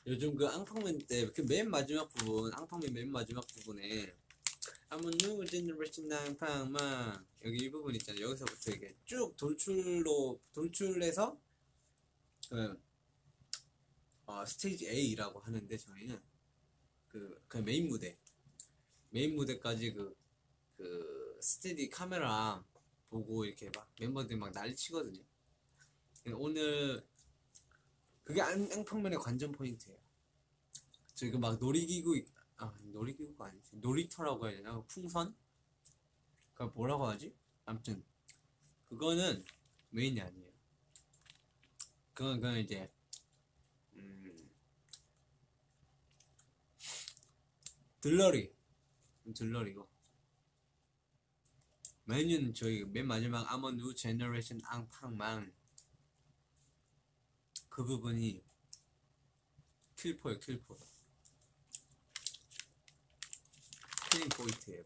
요즘 0.06 0.34
그 0.36 0.46
앙팡맨 0.46 0.98
때 1.06 1.26
그 1.32 1.42
맨 1.42 1.70
마지막 1.70 2.08
부분 2.14 2.52
앙팡맨 2.52 2.92
맨 2.92 3.10
마지막 3.10 3.46
부분에 3.46 3.84
a 4.92 4.98
new 5.22 5.46
generation 5.46 6.12
앙팡맨 6.12 7.24
여기 7.44 7.64
이 7.64 7.70
부분 7.70 7.94
있잖아요 7.94 8.26
여기서부터 8.30 8.72
이게 8.72 8.94
쭉 9.06 9.34
돌출로 9.36 10.38
돌출해서 10.52 11.38
그 12.50 12.82
어, 14.26 14.44
스테이지 14.44 14.86
A라고 14.88 15.40
하는데 15.40 15.76
저희는 15.76 16.20
그, 17.08 17.42
그 17.48 17.58
메인 17.58 17.88
무대. 17.88 18.18
메인 19.10 19.34
무대까지 19.36 19.92
그, 19.92 20.14
그 20.76 21.38
steady 21.40 21.88
카메라 21.90 22.64
보고 23.08 23.44
이렇게 23.44 23.70
막 23.74 23.88
멤버들이 23.98 24.38
막 24.38 24.52
난리 24.52 24.74
치거든요. 24.74 25.22
오늘 26.34 27.06
그게 28.24 28.40
앙, 28.40 28.68
앙팡맨의 28.72 29.18
관전 29.18 29.52
포인트예요. 29.52 29.98
저희가 31.14 31.38
막 31.38 31.58
놀이기구 31.58 32.16
있- 32.16 32.28
아 32.56 32.72
놀이기구가 32.82 33.46
아니지. 33.46 33.76
놀이터라고 33.76 34.48
해야 34.48 34.56
되나? 34.56 34.80
풍선? 34.87 35.37
그 36.54 36.62
뭐라고 36.64 37.06
하지? 37.06 37.34
아무튼 37.66 38.02
그거는 38.87 39.44
메인이 39.90 40.20
아니에요. 40.20 40.52
그건 42.14 42.40
그냥 42.40 42.58
이제 42.58 42.88
음 43.96 44.50
들러리. 48.00 48.52
들러리고 49.34 49.88
메뉴는 52.06 52.52
저희 52.52 52.84
맨 52.84 53.06
마지막 53.06 53.50
아머 53.50 53.70
뉴 53.70 53.94
제너레이션 53.94 54.60
앙팡망 54.64 55.50
그 57.70 57.84
부분이 57.84 58.44
킬포예요 59.96 60.38
킬포. 60.38 60.76
킬링 64.10 64.28
포인트예요. 64.28 64.84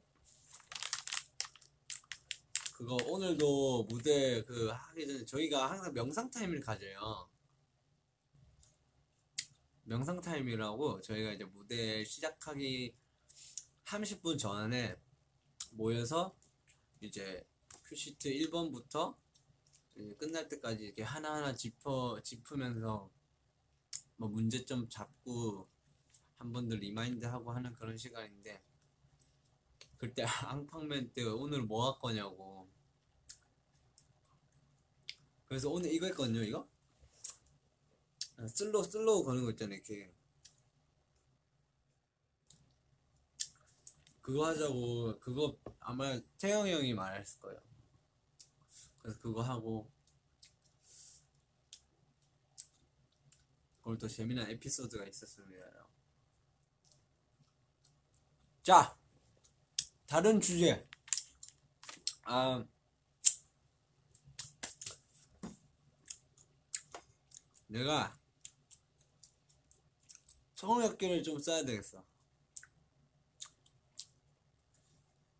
그거 2.74 2.96
오늘도 3.06 3.84
무대 3.90 4.42
그 4.44 4.68
하기 4.68 5.06
전에 5.06 5.24
저희가 5.24 5.72
항상 5.72 5.92
명상 5.92 6.30
타임을 6.30 6.60
가져요. 6.60 7.28
명상 9.82 10.20
타임이라고 10.20 11.00
저희가 11.00 11.32
이제 11.32 11.44
무대 11.44 12.04
시작하기 12.04 12.94
30분 13.84 14.38
전에 14.38 14.94
모여서 15.72 16.36
이제 17.00 17.44
큐시트 17.84 18.28
1번부터 18.30 19.16
이제 19.96 20.14
끝날 20.16 20.48
때까지 20.48 20.84
이렇게 20.84 21.02
하나하나 21.02 21.54
짚어 21.54 22.20
짚으면서 22.22 23.10
뭐 24.16 24.28
문제점 24.28 24.88
잡고 24.88 25.68
한 26.38 26.52
번 26.52 26.68
더 26.68 26.76
remind 26.76 27.24
하고 27.26 27.52
하는 27.52 27.72
그런 27.74 27.96
시간인데 27.98 28.62
그때 29.98 30.22
앙팡맨 30.46 31.12
때 31.12 31.24
오늘 31.24 31.62
뭐 31.62 31.90
할 31.92 31.98
거냐고. 32.00 32.68
그래서 35.48 35.68
오늘 35.70 35.92
이거 35.92 36.06
했거든요 36.06 36.42
이거? 36.42 36.68
아, 38.36 38.46
slow 38.48 38.84
slow 38.84 39.24
거는 39.24 39.44
거 39.44 39.50
있잖아요 39.50 39.76
이렇게 39.76 40.12
그거 44.28 44.46
하자고 44.48 45.18
그거 45.20 45.58
아마 45.80 46.20
태형이 46.36 46.70
형이 46.70 46.92
말했을 46.92 47.40
거예요. 47.40 47.58
그래서 48.98 49.18
그거 49.20 49.40
하고. 49.40 49.90
오늘 53.84 53.96
또 53.98 54.06
재미난 54.06 54.50
에피소드가 54.50 55.06
있었습니다 55.06 55.64
자 58.62 58.98
다른 60.06 60.38
주제. 60.42 60.86
아 62.24 62.66
내가 67.66 68.14
성역기를 70.54 71.22
좀 71.22 71.40
써야 71.40 71.64
되겠어 71.64 72.07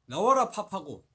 나와라 0.08 0.50
팝하고 0.50 1.06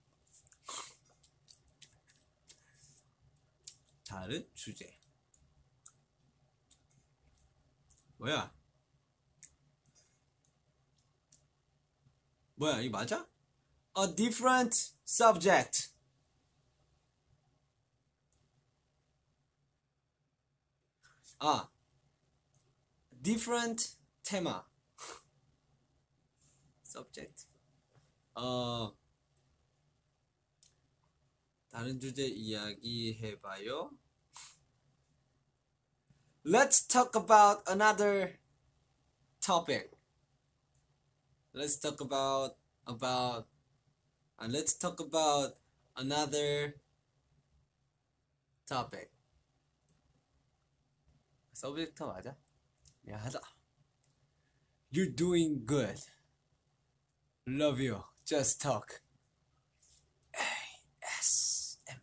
다른 4.07 4.47
주제 4.53 4.95
뭐야 8.17 8.53
뭐야 12.53 12.81
이 12.81 12.89
맞아? 12.89 13.27
A 13.97 14.15
different 14.15 14.93
subject 15.07 15.91
아 21.39 21.71
different 23.23 23.97
테마 24.21 24.67
subject 26.85 27.52
어 28.34 28.96
다른 31.70 32.00
주제 32.00 32.26
이야기 32.26 33.18
해봐요. 33.20 33.90
Let's 36.44 36.86
talk 36.86 37.14
about 37.14 37.62
another 37.68 38.38
topic. 39.40 39.90
Let's 41.52 41.78
talk 41.78 42.00
about 42.00 42.56
about 42.86 43.46
uh, 44.38 44.48
let's 44.48 44.78
talk 44.78 45.00
about 45.00 45.56
another 45.96 46.80
topic. 48.66 49.10
서브젝트 51.52 52.02
맞아? 52.04 52.36
미안하다. 53.02 53.40
You're 54.90 55.14
doing 55.14 55.66
good. 55.66 55.98
Love 57.46 57.80
you. 57.80 58.02
Just 58.24 58.60
talk. 58.60 59.00
ASMR. 60.34 61.98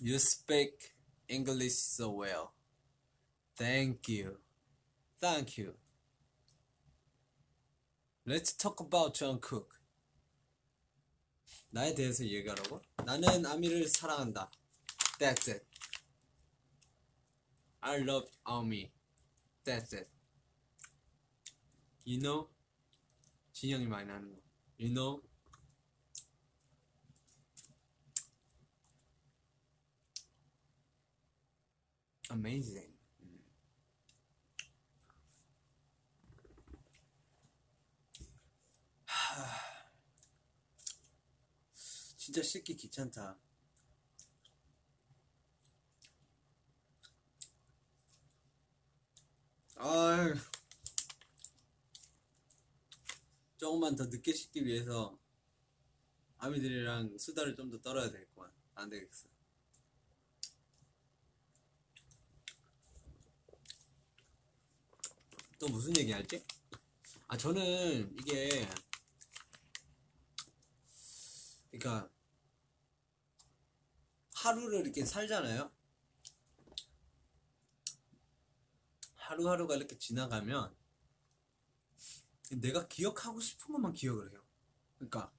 You 0.00 0.18
speak 0.18 0.94
English 1.28 1.74
so 1.74 2.10
well. 2.10 2.52
Thank 3.56 4.08
you. 4.08 4.38
Thank 5.20 5.58
you. 5.58 5.74
Let's 8.24 8.52
talk 8.52 8.80
about 8.80 9.14
Jungkook. 9.14 9.78
나에 11.70 11.94
대해서 11.94 12.24
얘기하라고? 12.24 12.80
나는 13.04 13.44
아미를 13.44 13.88
사랑한다. 13.88 14.50
That's 15.18 15.48
it. 15.48 15.66
I 17.80 17.98
love 18.00 18.28
Ami. 18.44 18.92
That's 19.64 19.94
it. 19.94 20.11
You 22.05 22.19
know? 22.19 22.49
진영이 23.53 23.87
많이 23.87 24.07
나는 24.07 24.33
거. 24.33 24.41
You 24.77 24.93
know? 24.93 25.21
Amazing. 32.31 32.93
진짜 42.17 42.41
씻기 42.41 42.75
귀찮다. 42.75 43.37
아, 49.75 50.33
조금만 53.63 53.95
더 53.95 54.05
늦게 54.07 54.33
씻기 54.33 54.65
위해서 54.65 55.17
아미들이랑 56.37 57.17
수다를 57.17 57.55
좀 57.55 57.71
더 57.71 57.79
떨어야 57.81 58.11
되겠구만. 58.11 58.51
안 58.75 58.89
되겠어. 58.89 59.29
또 65.59 65.69
무슨 65.69 65.95
얘기 65.97 66.11
할지? 66.11 66.43
아, 67.29 67.37
저는 67.37 68.13
이게, 68.19 68.67
그러니까, 71.71 72.09
하루를 74.33 74.81
이렇게 74.81 75.05
살잖아요? 75.05 75.71
하루하루가 79.15 79.75
이렇게 79.77 79.97
지나가면, 79.97 80.75
내가 82.61 82.87
기억하고 82.87 83.39
싶은 83.39 83.73
것만 83.73 83.93
기억을 83.93 84.31
해요. 84.31 84.43
그러니까, 84.97 85.31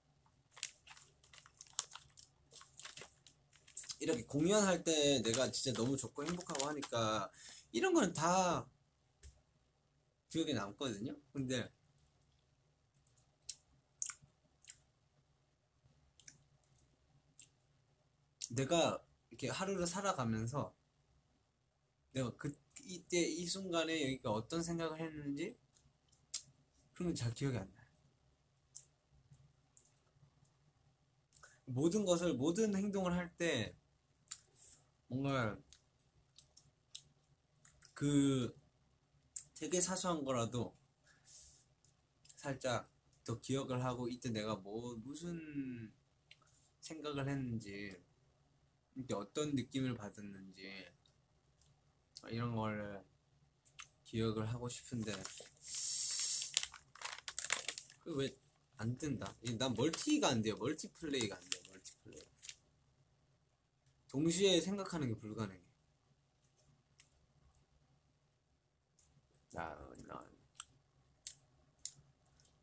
이렇게 4.01 4.25
공연할 4.25 4.85
때 4.85 5.23
내가 5.23 5.51
진짜 5.51 5.73
너무 5.73 5.97
좋고 5.97 6.25
행복하고 6.25 6.67
하니까, 6.69 7.31
이런 7.73 7.95
거는 7.95 8.13
다 8.13 8.69
기억에 10.29 10.53
남거든요. 10.53 11.17
근데, 11.33 11.71
내가 18.51 19.03
이렇게 19.31 19.49
하루를 19.49 19.87
살아가면서 19.87 20.75
내가 22.13 22.35
그 22.37 22.53
이때 22.85 23.19
이 23.21 23.47
순간에 23.47 24.03
여기가 24.05 24.31
어떤 24.31 24.63
생각을 24.63 25.01
했는지 25.01 25.59
그런 26.95 27.13
게잘 27.13 27.35
기억이 27.35 27.57
안 27.57 27.71
나요. 27.73 27.85
모든 31.67 32.05
것을 32.05 32.35
모든 32.35 32.75
행동을 32.77 33.13
할 33.15 33.35
때 33.37 33.75
뭔가 35.07 35.59
그 37.95 38.55
되게 39.55 39.81
사소한 39.81 40.25
거라도 40.25 40.77
살짝 42.37 42.91
더 43.25 43.41
기억을 43.41 43.83
하고 43.85 44.09
이때 44.09 44.29
내가 44.31 44.57
뭐 44.57 44.97
무슨 44.97 45.93
생각을 46.81 47.27
했는지 47.29 47.97
이때 48.97 49.15
어떤 49.15 49.55
느낌을 49.55 49.95
받았는지 49.95 50.87
이런 52.29 52.55
걸 52.55 53.05
기억을 54.05 54.47
하고 54.53 54.69
싶은데 54.69 55.13
그 55.13 56.04
왜 58.05 58.45
안 58.77 58.99
된다? 58.99 59.35
이- 59.43 59.57
난 59.57 59.73
멀티가 59.75 60.29
안 60.29 60.43
돼요. 60.43 60.57
멀티플레이가 60.57 61.37
안 61.37 61.49
돼요. 61.49 61.63
멀티플레이. 61.69 62.23
동시에 64.09 64.61
생각하는 64.61 65.09
게 65.09 65.19
불가능해. 65.19 65.61
야, 69.57 69.77
나 70.09 70.25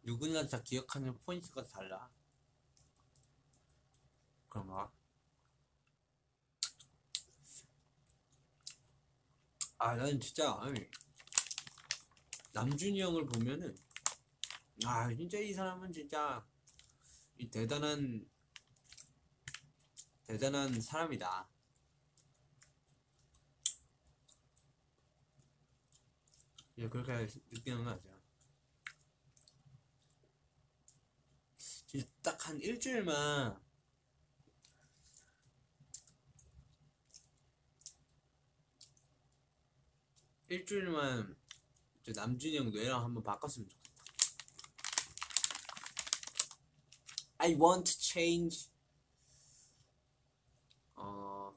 누구나 0.04 0.46
다 0.48 0.62
기억하는 0.62 1.18
포인트가 1.20 1.64
달라. 1.64 2.10
그런가? 4.50 4.92
아, 9.78 9.96
나는 9.96 10.20
진짜 10.20 10.56
아니, 10.62 10.88
남준이 12.54 13.02
형을 13.02 13.26
보면은 13.26 13.76
아, 14.86 15.13
진짜 15.13 15.38
이 15.39 15.54
사람은 15.54 15.91
진짜 15.91 16.46
이 17.38 17.50
대단한 17.50 18.26
대단한 20.26 20.80
사람이다. 20.82 21.48
예, 26.80 26.89
그렇게 26.89 27.28
느끼는 27.52 27.84
거 27.84 27.91
같아요. 27.91 28.20
진짜 31.88 32.06
딱 32.24 32.48
한 32.48 32.60
일주일만 32.60 33.60
일주일만 40.50 41.36
저 42.04 42.12
남준이 42.13 42.58
형 42.58 42.72
뇌랑 42.72 43.04
한번 43.04 43.24
바꿨으면 43.24 43.70
좋겠다. 43.70 43.81
I 47.41 47.55
want 47.55 47.93
to 47.93 48.01
change 48.01 48.71
어, 50.97 51.55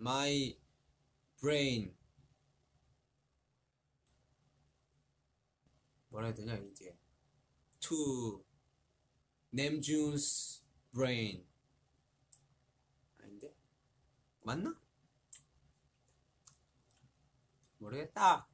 my 0.00 0.58
brain 1.40 1.94
뭐라 6.08 6.26
해야 6.26 6.34
되냐 6.34 6.56
이제 6.56 6.96
to 7.80 8.44
Namjoon's 9.54 10.62
brain 10.92 11.46
아닌데 13.18 13.54
맞나? 14.42 14.82
모르겠다. 17.78 18.48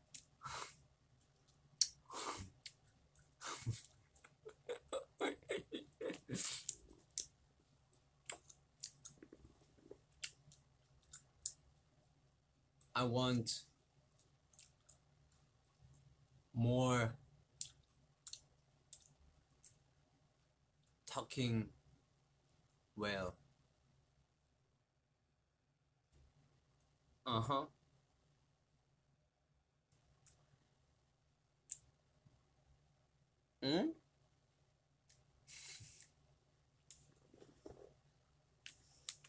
I 12.96 13.04
want 13.04 13.66
more 16.54 17.16
talking 21.06 21.70
well. 22.96 23.36
Uh 27.26 27.42
huh. 27.42 27.66
응? 33.64 33.94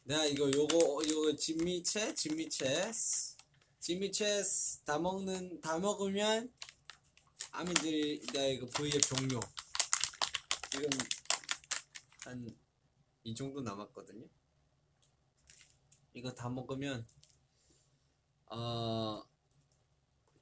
내가 0.05 0.25
이거 0.27 0.51
요거 0.51 1.03
요거 1.09 1.37
진미채? 1.37 2.15
진미채. 2.15 2.93
진미채 3.81 4.43
다 4.85 4.99
먹는 4.99 5.61
다 5.61 5.79
먹으면 5.79 6.53
아미들이 7.51 8.21
내가 8.33 8.47
이거 8.47 8.67
V앱 8.67 9.01
종료. 9.03 9.41
지금 10.71 10.89
한 12.25 12.65
이 13.25 13.35
정도 13.35 13.63
남았거든요. 13.63 14.29
이거 16.13 16.33
다 16.35 16.49
먹으면 16.51 17.07
어 18.47 19.25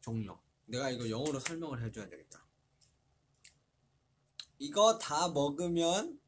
종료. 0.01 0.39
내가 0.67 0.91
이거 0.91 1.09
영어로 1.09 1.39
설명을 1.39 1.81
해줘야 1.83 2.09
되겠다. 2.09 2.45
이거 4.59 4.99
다 4.99 5.29
먹으면 5.29 6.21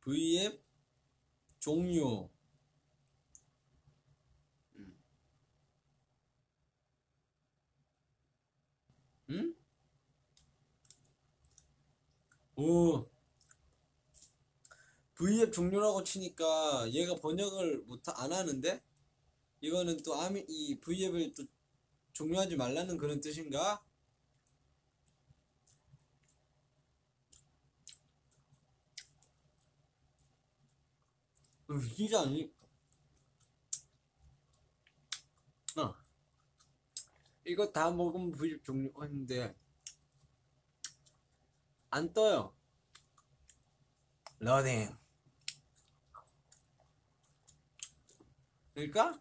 V앱 0.00 0.62
종료. 1.68 2.30
음. 4.76 4.94
응? 9.30 9.54
오. 12.56 13.06
V앱 15.16 15.52
종료라고 15.52 16.02
치니까 16.02 16.90
얘가 16.92 17.14
번역을 17.16 17.82
못, 17.86 18.00
안 18.08 18.32
하는데? 18.32 18.82
이거는 19.60 20.02
또 20.04 20.16
아미, 20.16 20.44
이 20.48 20.80
V앱을 20.80 21.34
또 21.34 21.44
종료하지 22.14 22.56
말라는 22.56 22.98
그런 22.98 23.20
뜻인가? 23.20 23.82
진짜 31.94 32.22
아니. 32.22 32.50
어. 35.76 35.94
이거 37.44 37.70
다 37.70 37.90
먹으면 37.90 38.32
부집 38.32 38.64
종료했는데 38.64 39.54
안 41.90 42.12
떠요. 42.12 42.54
러딩. 44.38 44.96
그러니까 48.72 49.20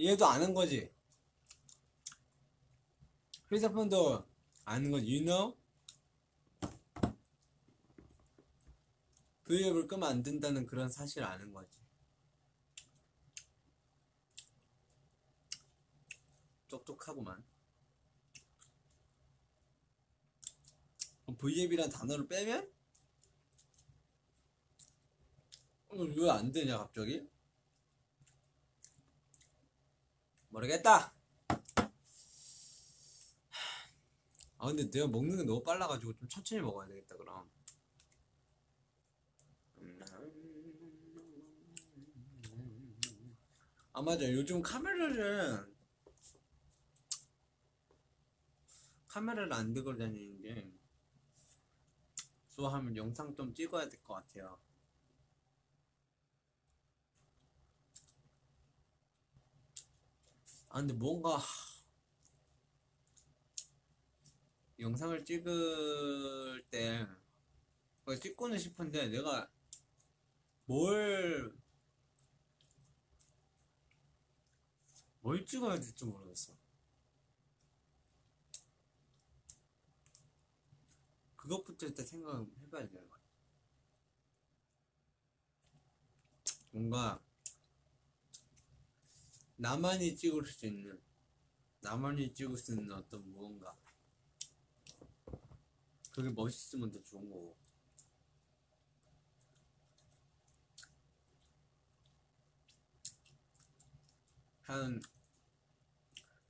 얘도 0.00 0.26
아는 0.26 0.54
거지. 0.54 0.90
휴대폰도 3.48 4.26
아는 4.64 4.90
거지. 4.90 5.06
You 5.06 5.24
know? 5.24 5.56
V앱을 9.48 9.86
끄면 9.88 10.08
안 10.08 10.22
된다는 10.22 10.66
그런 10.66 10.90
사실을 10.90 11.26
아는 11.26 11.52
거지. 11.54 11.78
똑똑하구만. 16.68 17.42
V앱이란 21.38 21.88
단어를 21.90 22.28
빼면? 22.28 22.70
왜 25.90 26.30
안 26.30 26.52
되냐 26.52 26.76
갑자기? 26.78 27.26
모르겠다. 30.50 31.14
아 34.58 34.66
근데 34.66 34.90
내가 34.90 35.06
먹는 35.06 35.38
게 35.38 35.42
너무 35.44 35.62
빨라가지고 35.62 36.14
좀 36.16 36.28
천천히 36.28 36.60
먹어야 36.60 36.86
되겠다 36.88 37.16
그럼. 37.16 37.48
아 43.98 44.00
맞아 44.00 44.30
요즘 44.30 44.62
카메라를 44.62 45.66
카메라를 49.08 49.52
안 49.52 49.74
들고 49.74 49.96
다니는 49.96 50.40
게 50.40 50.72
좋아하면 52.54 52.96
영상 52.96 53.34
좀 53.34 53.52
찍어야 53.52 53.88
될 53.88 54.00
것 54.04 54.14
같아요. 54.14 54.60
아 60.68 60.78
근데 60.78 60.92
뭔가 60.94 61.40
영상을 64.78 65.24
찍을 65.24 66.64
때 66.70 67.04
찍고는 68.22 68.58
싶은데 68.58 69.08
내가 69.08 69.50
뭘 70.66 71.52
뭘 75.28 75.44
찍어야 75.44 75.78
될지 75.78 76.06
모르겠어. 76.06 76.56
그것부터 81.36 81.84
일단 81.84 82.06
생각해봐야 82.06 82.88
거야. 82.88 83.22
뭔가 86.70 87.22
나만이 89.56 90.16
찍을 90.16 90.46
수 90.46 90.64
있는 90.64 90.98
나만이 91.82 92.32
찍을 92.32 92.56
수 92.56 92.72
있는 92.72 92.90
어떤 92.90 93.30
무언가 93.30 93.76
그게 96.10 96.30
멋있으면 96.30 96.90
더 96.90 97.02
좋은 97.02 97.28
거고 97.28 97.54
한 104.62 105.02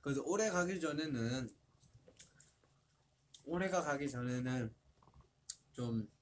그래서 0.09 0.23
올해 0.25 0.49
가기 0.49 0.79
전에는 0.79 1.49
올해가 3.45 3.81
가기 3.81 4.09
전에는 4.09 4.73
좀 5.73 6.19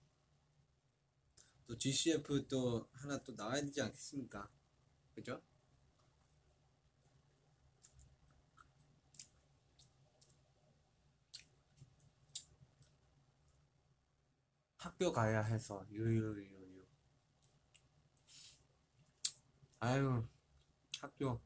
또 1.67 1.77
GCF 1.77 2.47
또 2.47 2.89
하나 2.93 3.21
또 3.23 3.35
나와야 3.35 3.61
되지 3.61 3.81
않겠습니까? 3.81 4.49
그죠? 5.13 5.41
학교 14.77 15.11
가야 15.11 15.41
해서 15.41 15.85
유유유유 15.91 16.85
아유 19.79 20.25
학교 21.01 21.41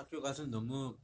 학교 0.00 0.22
가서 0.22 0.46
너무 0.46 0.96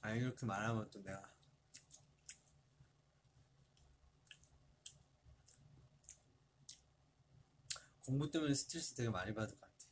아 0.00 0.10
이렇게 0.14 0.46
말하면 0.46 0.88
또 0.90 1.02
내가 1.02 1.22
공부 8.06 8.30
때문에 8.30 8.54
스트레스 8.54 8.94
되게 8.94 9.10
많이 9.10 9.34
받을 9.34 9.54
것 9.58 9.60
같아. 9.60 9.86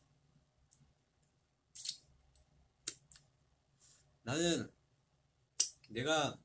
나는 4.23 4.71
내가 5.91 6.39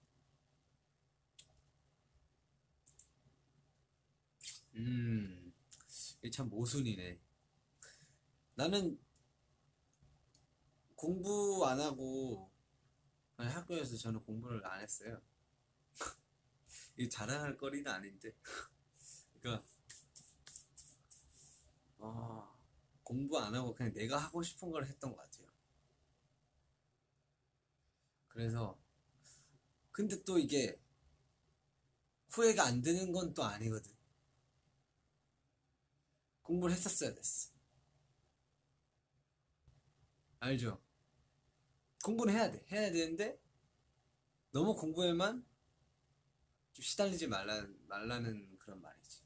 음 4.75 5.44
참 6.31 6.49
모순이네. 6.49 7.19
나는 8.55 8.97
공부 10.95 11.65
안 11.65 11.79
하고 11.79 12.49
학교에서 13.37 13.97
저는 13.97 14.21
공부를 14.23 14.65
안 14.65 14.81
했어요. 14.81 15.21
이게 16.97 17.09
자랑할 17.09 17.57
거리는 17.57 17.89
아닌데. 17.91 18.33
그러니까 19.41 19.63
아, 21.99 22.49
공부 23.03 23.37
안 23.39 23.53
하고 23.53 23.73
그냥 23.73 23.91
내가 23.93 24.17
하고 24.17 24.41
싶은 24.43 24.71
걸 24.71 24.85
했던 24.85 25.11
것 25.13 25.17
같아요. 25.17 25.47
그래서 28.27 28.77
근데 29.91 30.21
또 30.23 30.37
이게 30.37 30.77
후회가 32.29 32.63
안 32.65 32.83
되는 32.83 33.11
건 33.11 33.33
또 33.33 33.43
아니거든. 33.43 33.94
공부를 36.45 36.75
했었어야 36.75 37.13
됐어. 37.13 37.51
알죠? 40.39 40.79
공부는 42.03 42.33
해야 42.35 42.51
돼. 42.51 42.63
해야 42.71 42.91
되는데 42.91 43.41
너무 44.51 44.75
공부에만 44.75 45.43
좀 46.71 46.83
시달리지 46.83 47.27
말라, 47.27 47.67
말라는 47.87 48.57
그런 48.59 48.79
말이지. 48.79 49.23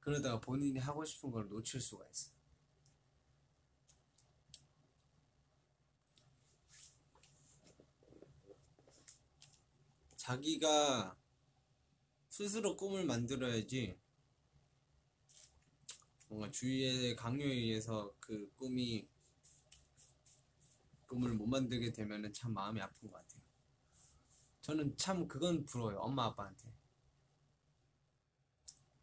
그러다가 0.00 0.40
본인이 0.40 0.78
하고 0.78 1.04
싶은 1.04 1.30
걸 1.30 1.48
놓칠 1.48 1.80
수가 1.80 2.06
있어. 2.08 2.32
자기가 10.16 11.16
스스로 12.36 12.76
꿈을 12.76 13.06
만들어야지 13.06 13.98
뭔가 16.28 16.50
주위의 16.50 17.16
강요에 17.16 17.46
의해서 17.46 18.14
그 18.20 18.52
꿈이 18.56 19.08
꿈을 21.06 21.32
못 21.32 21.46
만들게 21.46 21.92
되면은 21.92 22.34
참 22.34 22.52
마음이 22.52 22.78
아픈 22.82 23.10
것 23.10 23.16
같아요. 23.16 23.40
저는 24.60 24.98
참 24.98 25.26
그건 25.26 25.64
부러워요. 25.64 25.96
엄마 26.00 26.26
아빠한테. 26.26 26.70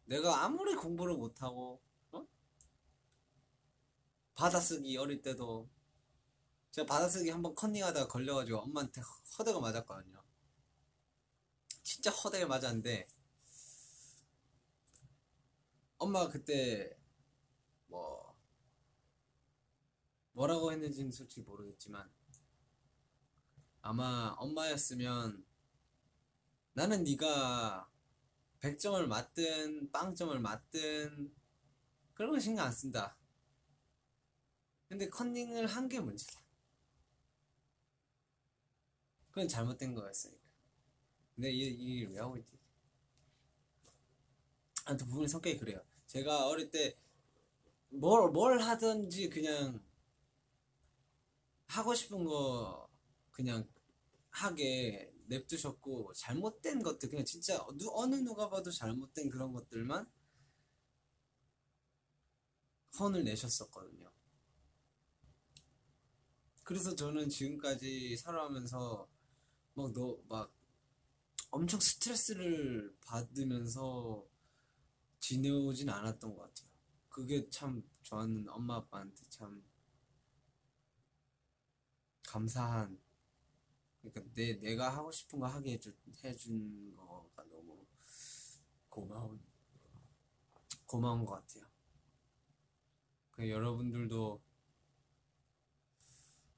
내가 0.04 0.44
아무리 0.44 0.76
공부를 0.76 1.16
못하고 1.16 1.82
어? 2.12 2.24
받아쓰기 4.34 4.96
어릴 4.96 5.22
때도 5.22 5.68
제가 6.70 6.86
받아쓰기 6.86 7.30
한번 7.30 7.52
컨닝하다가 7.56 8.06
걸려가지고 8.06 8.58
엄마한테 8.58 9.00
허대가 9.36 9.58
맞았거든요. 9.58 10.22
진짜 11.82 12.12
허대가 12.12 12.46
맞았는데 12.46 13.08
엄마가 16.04 16.28
그때 16.30 16.96
뭐 17.86 18.36
뭐라고 20.32 20.72
했는지는 20.72 21.10
솔직히 21.12 21.42
모르겠지만 21.42 22.10
아마 23.80 24.34
엄마였으면 24.38 25.44
나는 26.72 27.04
네가 27.04 27.88
100점을 28.60 29.06
맞든 29.06 29.90
빵점을 29.92 30.38
맞든 30.40 31.34
그런 32.14 32.30
거 32.30 32.38
신경 32.40 32.66
안 32.66 32.72
쓴다. 32.72 33.16
근데 34.88 35.08
컨닝을 35.08 35.66
한 35.66 35.88
게 35.88 36.00
문제다. 36.00 36.40
그건 39.28 39.48
잘못된 39.48 39.94
거였으니까. 39.94 40.42
근데 41.34 41.50
이, 41.50 41.66
이 41.66 41.98
일을 41.98 42.12
왜 42.12 42.20
하고 42.20 42.36
있지? 42.36 42.56
아무튼 44.84 45.06
부모님 45.08 45.28
성격이 45.28 45.58
그래요. 45.58 45.84
제가 46.14 46.46
어릴 46.46 46.70
때 46.70 46.96
뭘, 47.88 48.30
뭘 48.30 48.60
하든지 48.60 49.28
그냥 49.30 49.84
하고 51.66 51.92
싶은 51.92 52.24
거 52.24 52.88
그냥 53.32 53.68
하게 54.30 55.12
냅두셨고 55.26 56.12
잘못된 56.14 56.84
것들 56.84 57.08
그냥 57.08 57.24
진짜 57.24 57.66
누, 57.76 57.90
어느 57.92 58.14
누가 58.14 58.48
봐도 58.48 58.70
잘못된 58.70 59.28
그런 59.28 59.52
것들만 59.52 60.08
혼을 63.00 63.24
내셨었거든요. 63.24 64.08
그래서 66.62 66.94
저는 66.94 67.28
지금까지 67.28 68.16
살아가면서 68.16 69.08
막 69.74 69.92
너막 69.92 70.54
엄청 71.50 71.80
스트레스를 71.80 72.96
받으면서 73.00 74.24
지내오진 75.24 75.88
않았던 75.88 76.36
것 76.36 76.42
같아요. 76.42 76.68
그게 77.08 77.48
참 77.48 77.82
저는 78.02 78.46
엄마 78.46 78.76
아빠한테 78.76 79.24
참 79.30 79.64
감사한 82.26 83.00
그러니까 84.02 84.34
내 84.34 84.58
내가 84.58 84.94
하고 84.94 85.10
싶은 85.10 85.40
거 85.40 85.46
하게 85.46 85.72
해준 85.72 85.96
해준 86.22 86.94
거가 86.94 87.42
너무 87.44 87.86
고마운 88.90 89.40
고마운 90.84 91.24
것 91.24 91.36
같아요. 91.36 91.70
그 93.30 93.48
여러분들도 93.48 94.42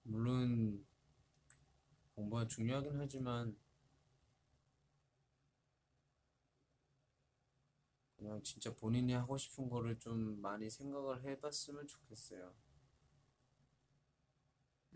물론 0.03 0.85
공부가 2.17 2.49
중요하긴 2.49 2.97
하지만 2.97 3.57
그냥 8.19 8.43
진짜 8.43 8.75
본인이 8.75 9.13
하고 9.15 9.39
싶은 9.39 9.69
거를 9.71 9.99
좀 9.99 10.41
많이 10.43 10.69
생각을 10.71 11.23
해봤으면 11.25 11.87
좋겠어요. 11.89 12.55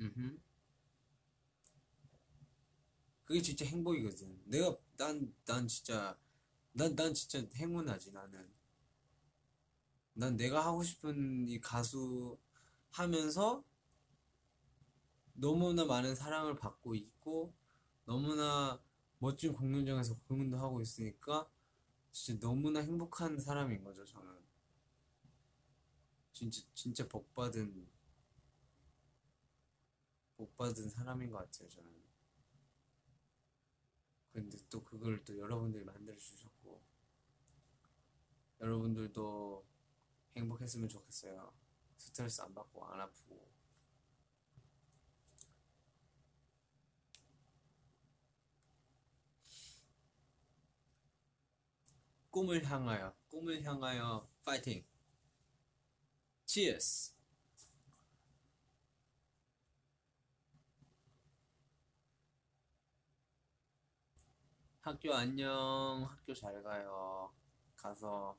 음. 0.01 0.41
그게 3.25 3.41
진짜 3.41 3.64
행복이거든. 3.64 4.43
내가 4.47 4.77
난 4.99 5.33
난 5.47 5.66
진짜 5.68 6.18
난 6.73 6.95
난 6.97 7.14
진짜 7.14 7.43
행운하지 7.57 8.12
나는. 8.12 8.51
난 10.14 10.37
내가 10.37 10.64
하고 10.64 10.83
싶은 10.85 11.49
이 11.49 11.61
가수 11.61 12.39
하면서 12.91 13.64
너무나 15.35 15.85
많은 15.85 16.14
사랑을 16.14 16.55
받고 16.57 16.95
있고 16.95 17.53
너무나 18.05 18.81
멋진 19.18 19.53
공연장에서 19.53 20.14
공연도 20.29 20.59
하고 20.59 20.81
있으니까 20.81 21.49
진짜 22.13 22.41
너무나 22.41 22.81
행복한 22.81 23.39
사람인 23.39 23.85
거죠 23.85 24.05
저는. 24.05 24.41
진짜 26.33 26.63
진짜 26.75 27.07
복 27.09 27.33
받은 27.35 27.89
복 30.37 30.57
받은 30.57 30.89
사람인 30.89 31.31
것 31.31 31.39
같아요 31.39 31.69
저는. 31.69 32.01
근데 34.33 34.59
또 34.71 34.83
그걸 34.83 35.25
또 35.25 35.37
여러분들이 35.37 35.85
만들어 35.85 36.17
주셨고 36.17 36.81
여러분들도 38.61 39.67
행복했으면 40.37 40.89
좋겠어요. 40.89 41.53
스트레스 41.97 42.41
안 42.43 42.55
받고 42.55 42.87
안 42.87 43.01
아프고 43.01 43.51
꿈을 52.31 52.64
향하여 52.64 53.14
꿈을 53.28 53.62
향하여 53.62 54.28
파이팅 54.45 54.85
Cheers. 56.51 57.14
학교 64.81 65.14
안녕. 65.14 66.09
학교 66.11 66.35
잘 66.35 66.61
가요. 66.64 67.33
가서 67.76 68.37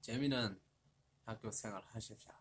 재미난 0.00 0.58
학교 1.26 1.50
생활 1.50 1.82
하십시오. 1.88 2.32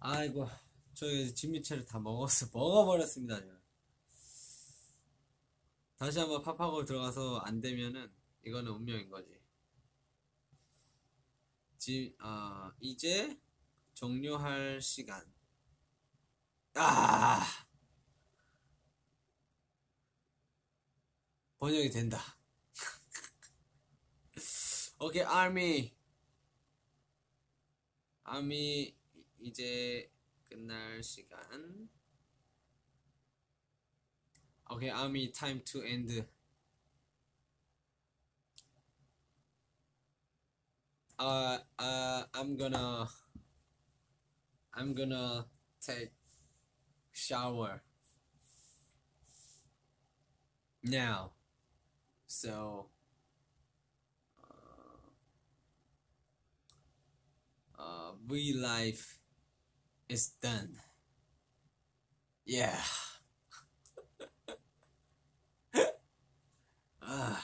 아이고 0.00 0.48
저희 0.94 1.34
진미채를 1.34 1.84
다 1.84 1.98
먹었어 1.98 2.46
먹어버렸습니다 2.54 3.38
제가. 3.38 3.61
다시 6.02 6.18
한번 6.18 6.42
팝하고 6.42 6.84
들어가서 6.84 7.38
안 7.44 7.60
되면은 7.60 8.12
이거는 8.44 8.72
운명인 8.72 9.08
거지. 9.08 9.40
지, 11.78 12.12
아, 12.18 12.72
이제 12.80 13.40
종료할 13.94 14.82
시간. 14.82 15.24
아! 16.74 17.40
번역이 21.58 21.90
된다. 21.90 22.36
오케이, 24.98 25.22
아미. 25.22 25.94
아미, 28.24 28.92
이제 29.38 30.10
끝날 30.48 31.00
시간. 31.00 31.88
Okay, 34.72 34.88
Army, 34.88 35.26
time 35.28 35.60
to 35.66 35.82
end. 35.82 36.24
Uh, 41.18 41.58
uh, 41.78 42.22
I'm 42.32 42.56
gonna, 42.56 43.06
I'm 44.72 44.94
gonna 44.94 45.44
take 45.86 46.12
shower 47.12 47.82
now. 50.82 51.32
So, 52.26 52.86
uh, 54.42 54.96
uh, 57.78 58.12
V 58.26 58.54
life 58.54 59.18
is 60.08 60.28
done. 60.42 60.78
Yeah. 62.46 62.80
아, 67.02 67.38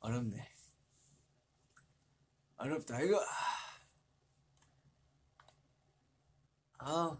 어렵네. 0.00 0.48
어렵다, 2.56 3.00
이거. 3.02 3.20
아, 6.78 7.18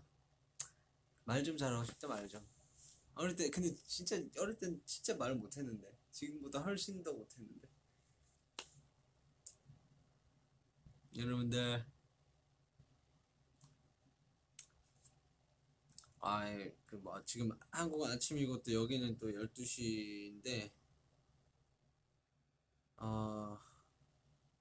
말 1.27 1.43
좀 1.45 1.57
잘하고 1.59 1.85
싶다, 1.85 2.09
말 2.09 2.27
좀. 2.29 2.41
어릴 3.17 3.37
때, 3.37 3.51
근데 3.51 3.75
진짜, 3.87 4.17
어릴 4.39 4.57
땐 4.59 4.81
진짜 4.87 5.17
말 5.17 5.35
못했는데. 5.35 5.93
지금보다 6.13 6.61
훨씬 6.61 7.03
더 7.03 7.13
못했는데. 7.13 7.69
여러분들, 11.17 11.85
아, 16.27 16.45
그뭐 16.87 17.23
지금 17.25 17.51
한국은 17.71 18.11
아침이고 18.11 18.63
또 18.63 18.73
여기는 18.73 19.19
또 19.19 19.29
12시인데 19.29 20.71
어, 22.97 23.59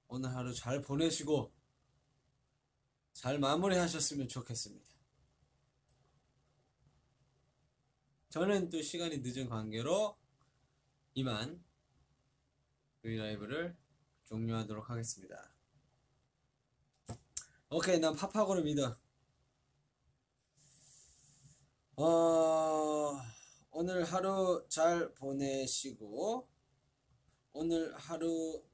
오늘 0.08 0.34
하루 0.34 0.52
잘 0.52 0.80
보내시고 0.82 1.52
잘 3.14 3.38
마무리하셨으면 3.38 4.28
좋겠습니다. 4.28 4.90
저는 8.28 8.68
또 8.68 8.82
시간이 8.82 9.18
늦은 9.18 9.48
관계로 9.48 10.18
이만 11.14 11.64
이 13.04 13.16
라이브를 13.16 13.76
종료하도록 14.24 14.90
하겠습니다. 14.90 15.54
오케이, 17.70 17.98
난 17.98 18.14
팝하고를 18.14 18.64
믿어. 18.64 19.03
어, 21.96 23.20
오늘 23.70 24.04
하루 24.04 24.66
잘 24.68 25.14
보내시고, 25.14 26.48
오늘 27.52 27.94
하루 27.94 28.64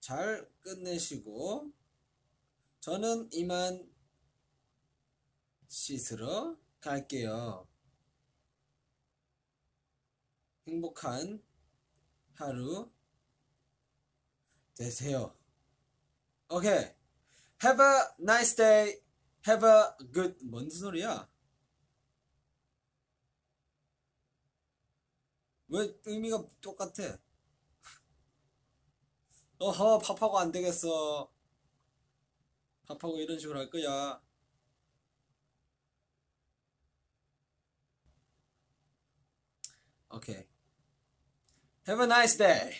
잘 0.00 0.50
끝내시고, 0.60 1.70
저는 2.80 3.28
이만 3.32 3.92
씻으러 5.66 6.56
갈게요. 6.80 7.68
행복한 10.66 11.42
하루 12.34 12.90
되세요. 14.74 15.36
오케이. 16.48 16.94
Have 17.62 17.84
a 17.84 18.14
nice 18.20 18.56
day. 18.56 19.02
Have 19.46 19.68
a 19.68 20.12
good. 20.12 20.38
뭔 20.44 20.70
소리야? 20.70 21.28
왜 25.68 25.94
의미가 26.04 26.44
똑같아? 26.60 27.18
어허 29.58 29.98
팝하고 29.98 30.38
안 30.38 30.52
되겠어. 30.52 31.30
팝하고 32.86 33.18
이런 33.20 33.38
식으로 33.38 33.58
할 33.58 33.70
거야. 33.70 34.20
오케이 40.10 40.46
Have 41.86 42.00
a 42.02 42.06
nice 42.06 42.36
day. 42.36 42.72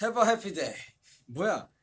Have 0.00 0.16
a 0.16 0.24
happy 0.24 0.52
day. 0.52 0.74
뭐야 1.26 1.75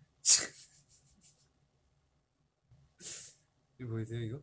이거 3.83 3.91
보이세요 3.91 4.19
이거? 4.21 4.41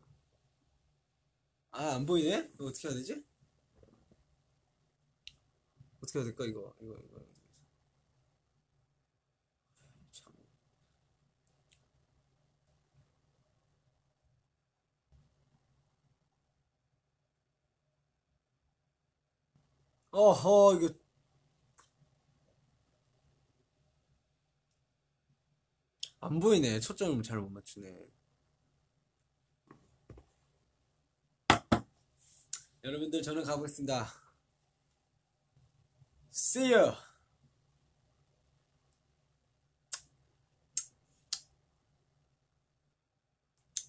아 1.72 1.94
안 1.96 2.06
보이네? 2.06 2.50
이거 2.54 2.66
어떻게 2.66 2.86
해야 2.88 2.96
되지? 2.96 3.24
어떻게 6.02 6.18
해야 6.18 6.24
될까 6.24 6.44
이거 6.46 6.74
이거 6.80 6.94
이거 7.04 7.20
참 10.12 10.32
어허 20.12 20.74
이거 20.76 20.94
안 26.20 26.40
보이네 26.40 26.80
초점을 26.80 27.22
잘 27.22 27.38
못 27.40 27.50
맞추네 27.50 28.06
여러분들 32.82 33.20
저는 33.22 33.44
가보겠습니다. 33.44 34.08
See 36.32 36.72
you. 36.72 36.94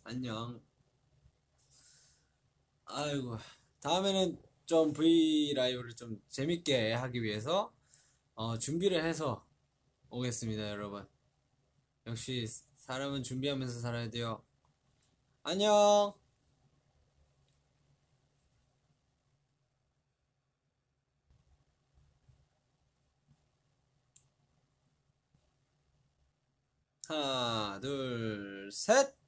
안녕. 0.03 0.61
아이고 2.83 3.37
다음에는 3.79 4.41
좀 4.65 4.91
V 4.91 5.53
라이브를 5.53 5.95
좀 5.95 6.21
재밌게 6.27 6.91
하기 6.91 7.23
위해서 7.23 7.73
어, 8.33 8.57
준비를 8.57 9.05
해서 9.05 9.47
오겠습니다 10.09 10.69
여러분. 10.69 11.07
역시 12.07 12.45
사람은 12.75 13.23
준비하면서 13.23 13.79
살아야 13.79 14.09
돼요. 14.09 14.43
안녕 15.43 16.20
하나 27.11 27.77
둘 27.81 28.69
셋 28.71 29.20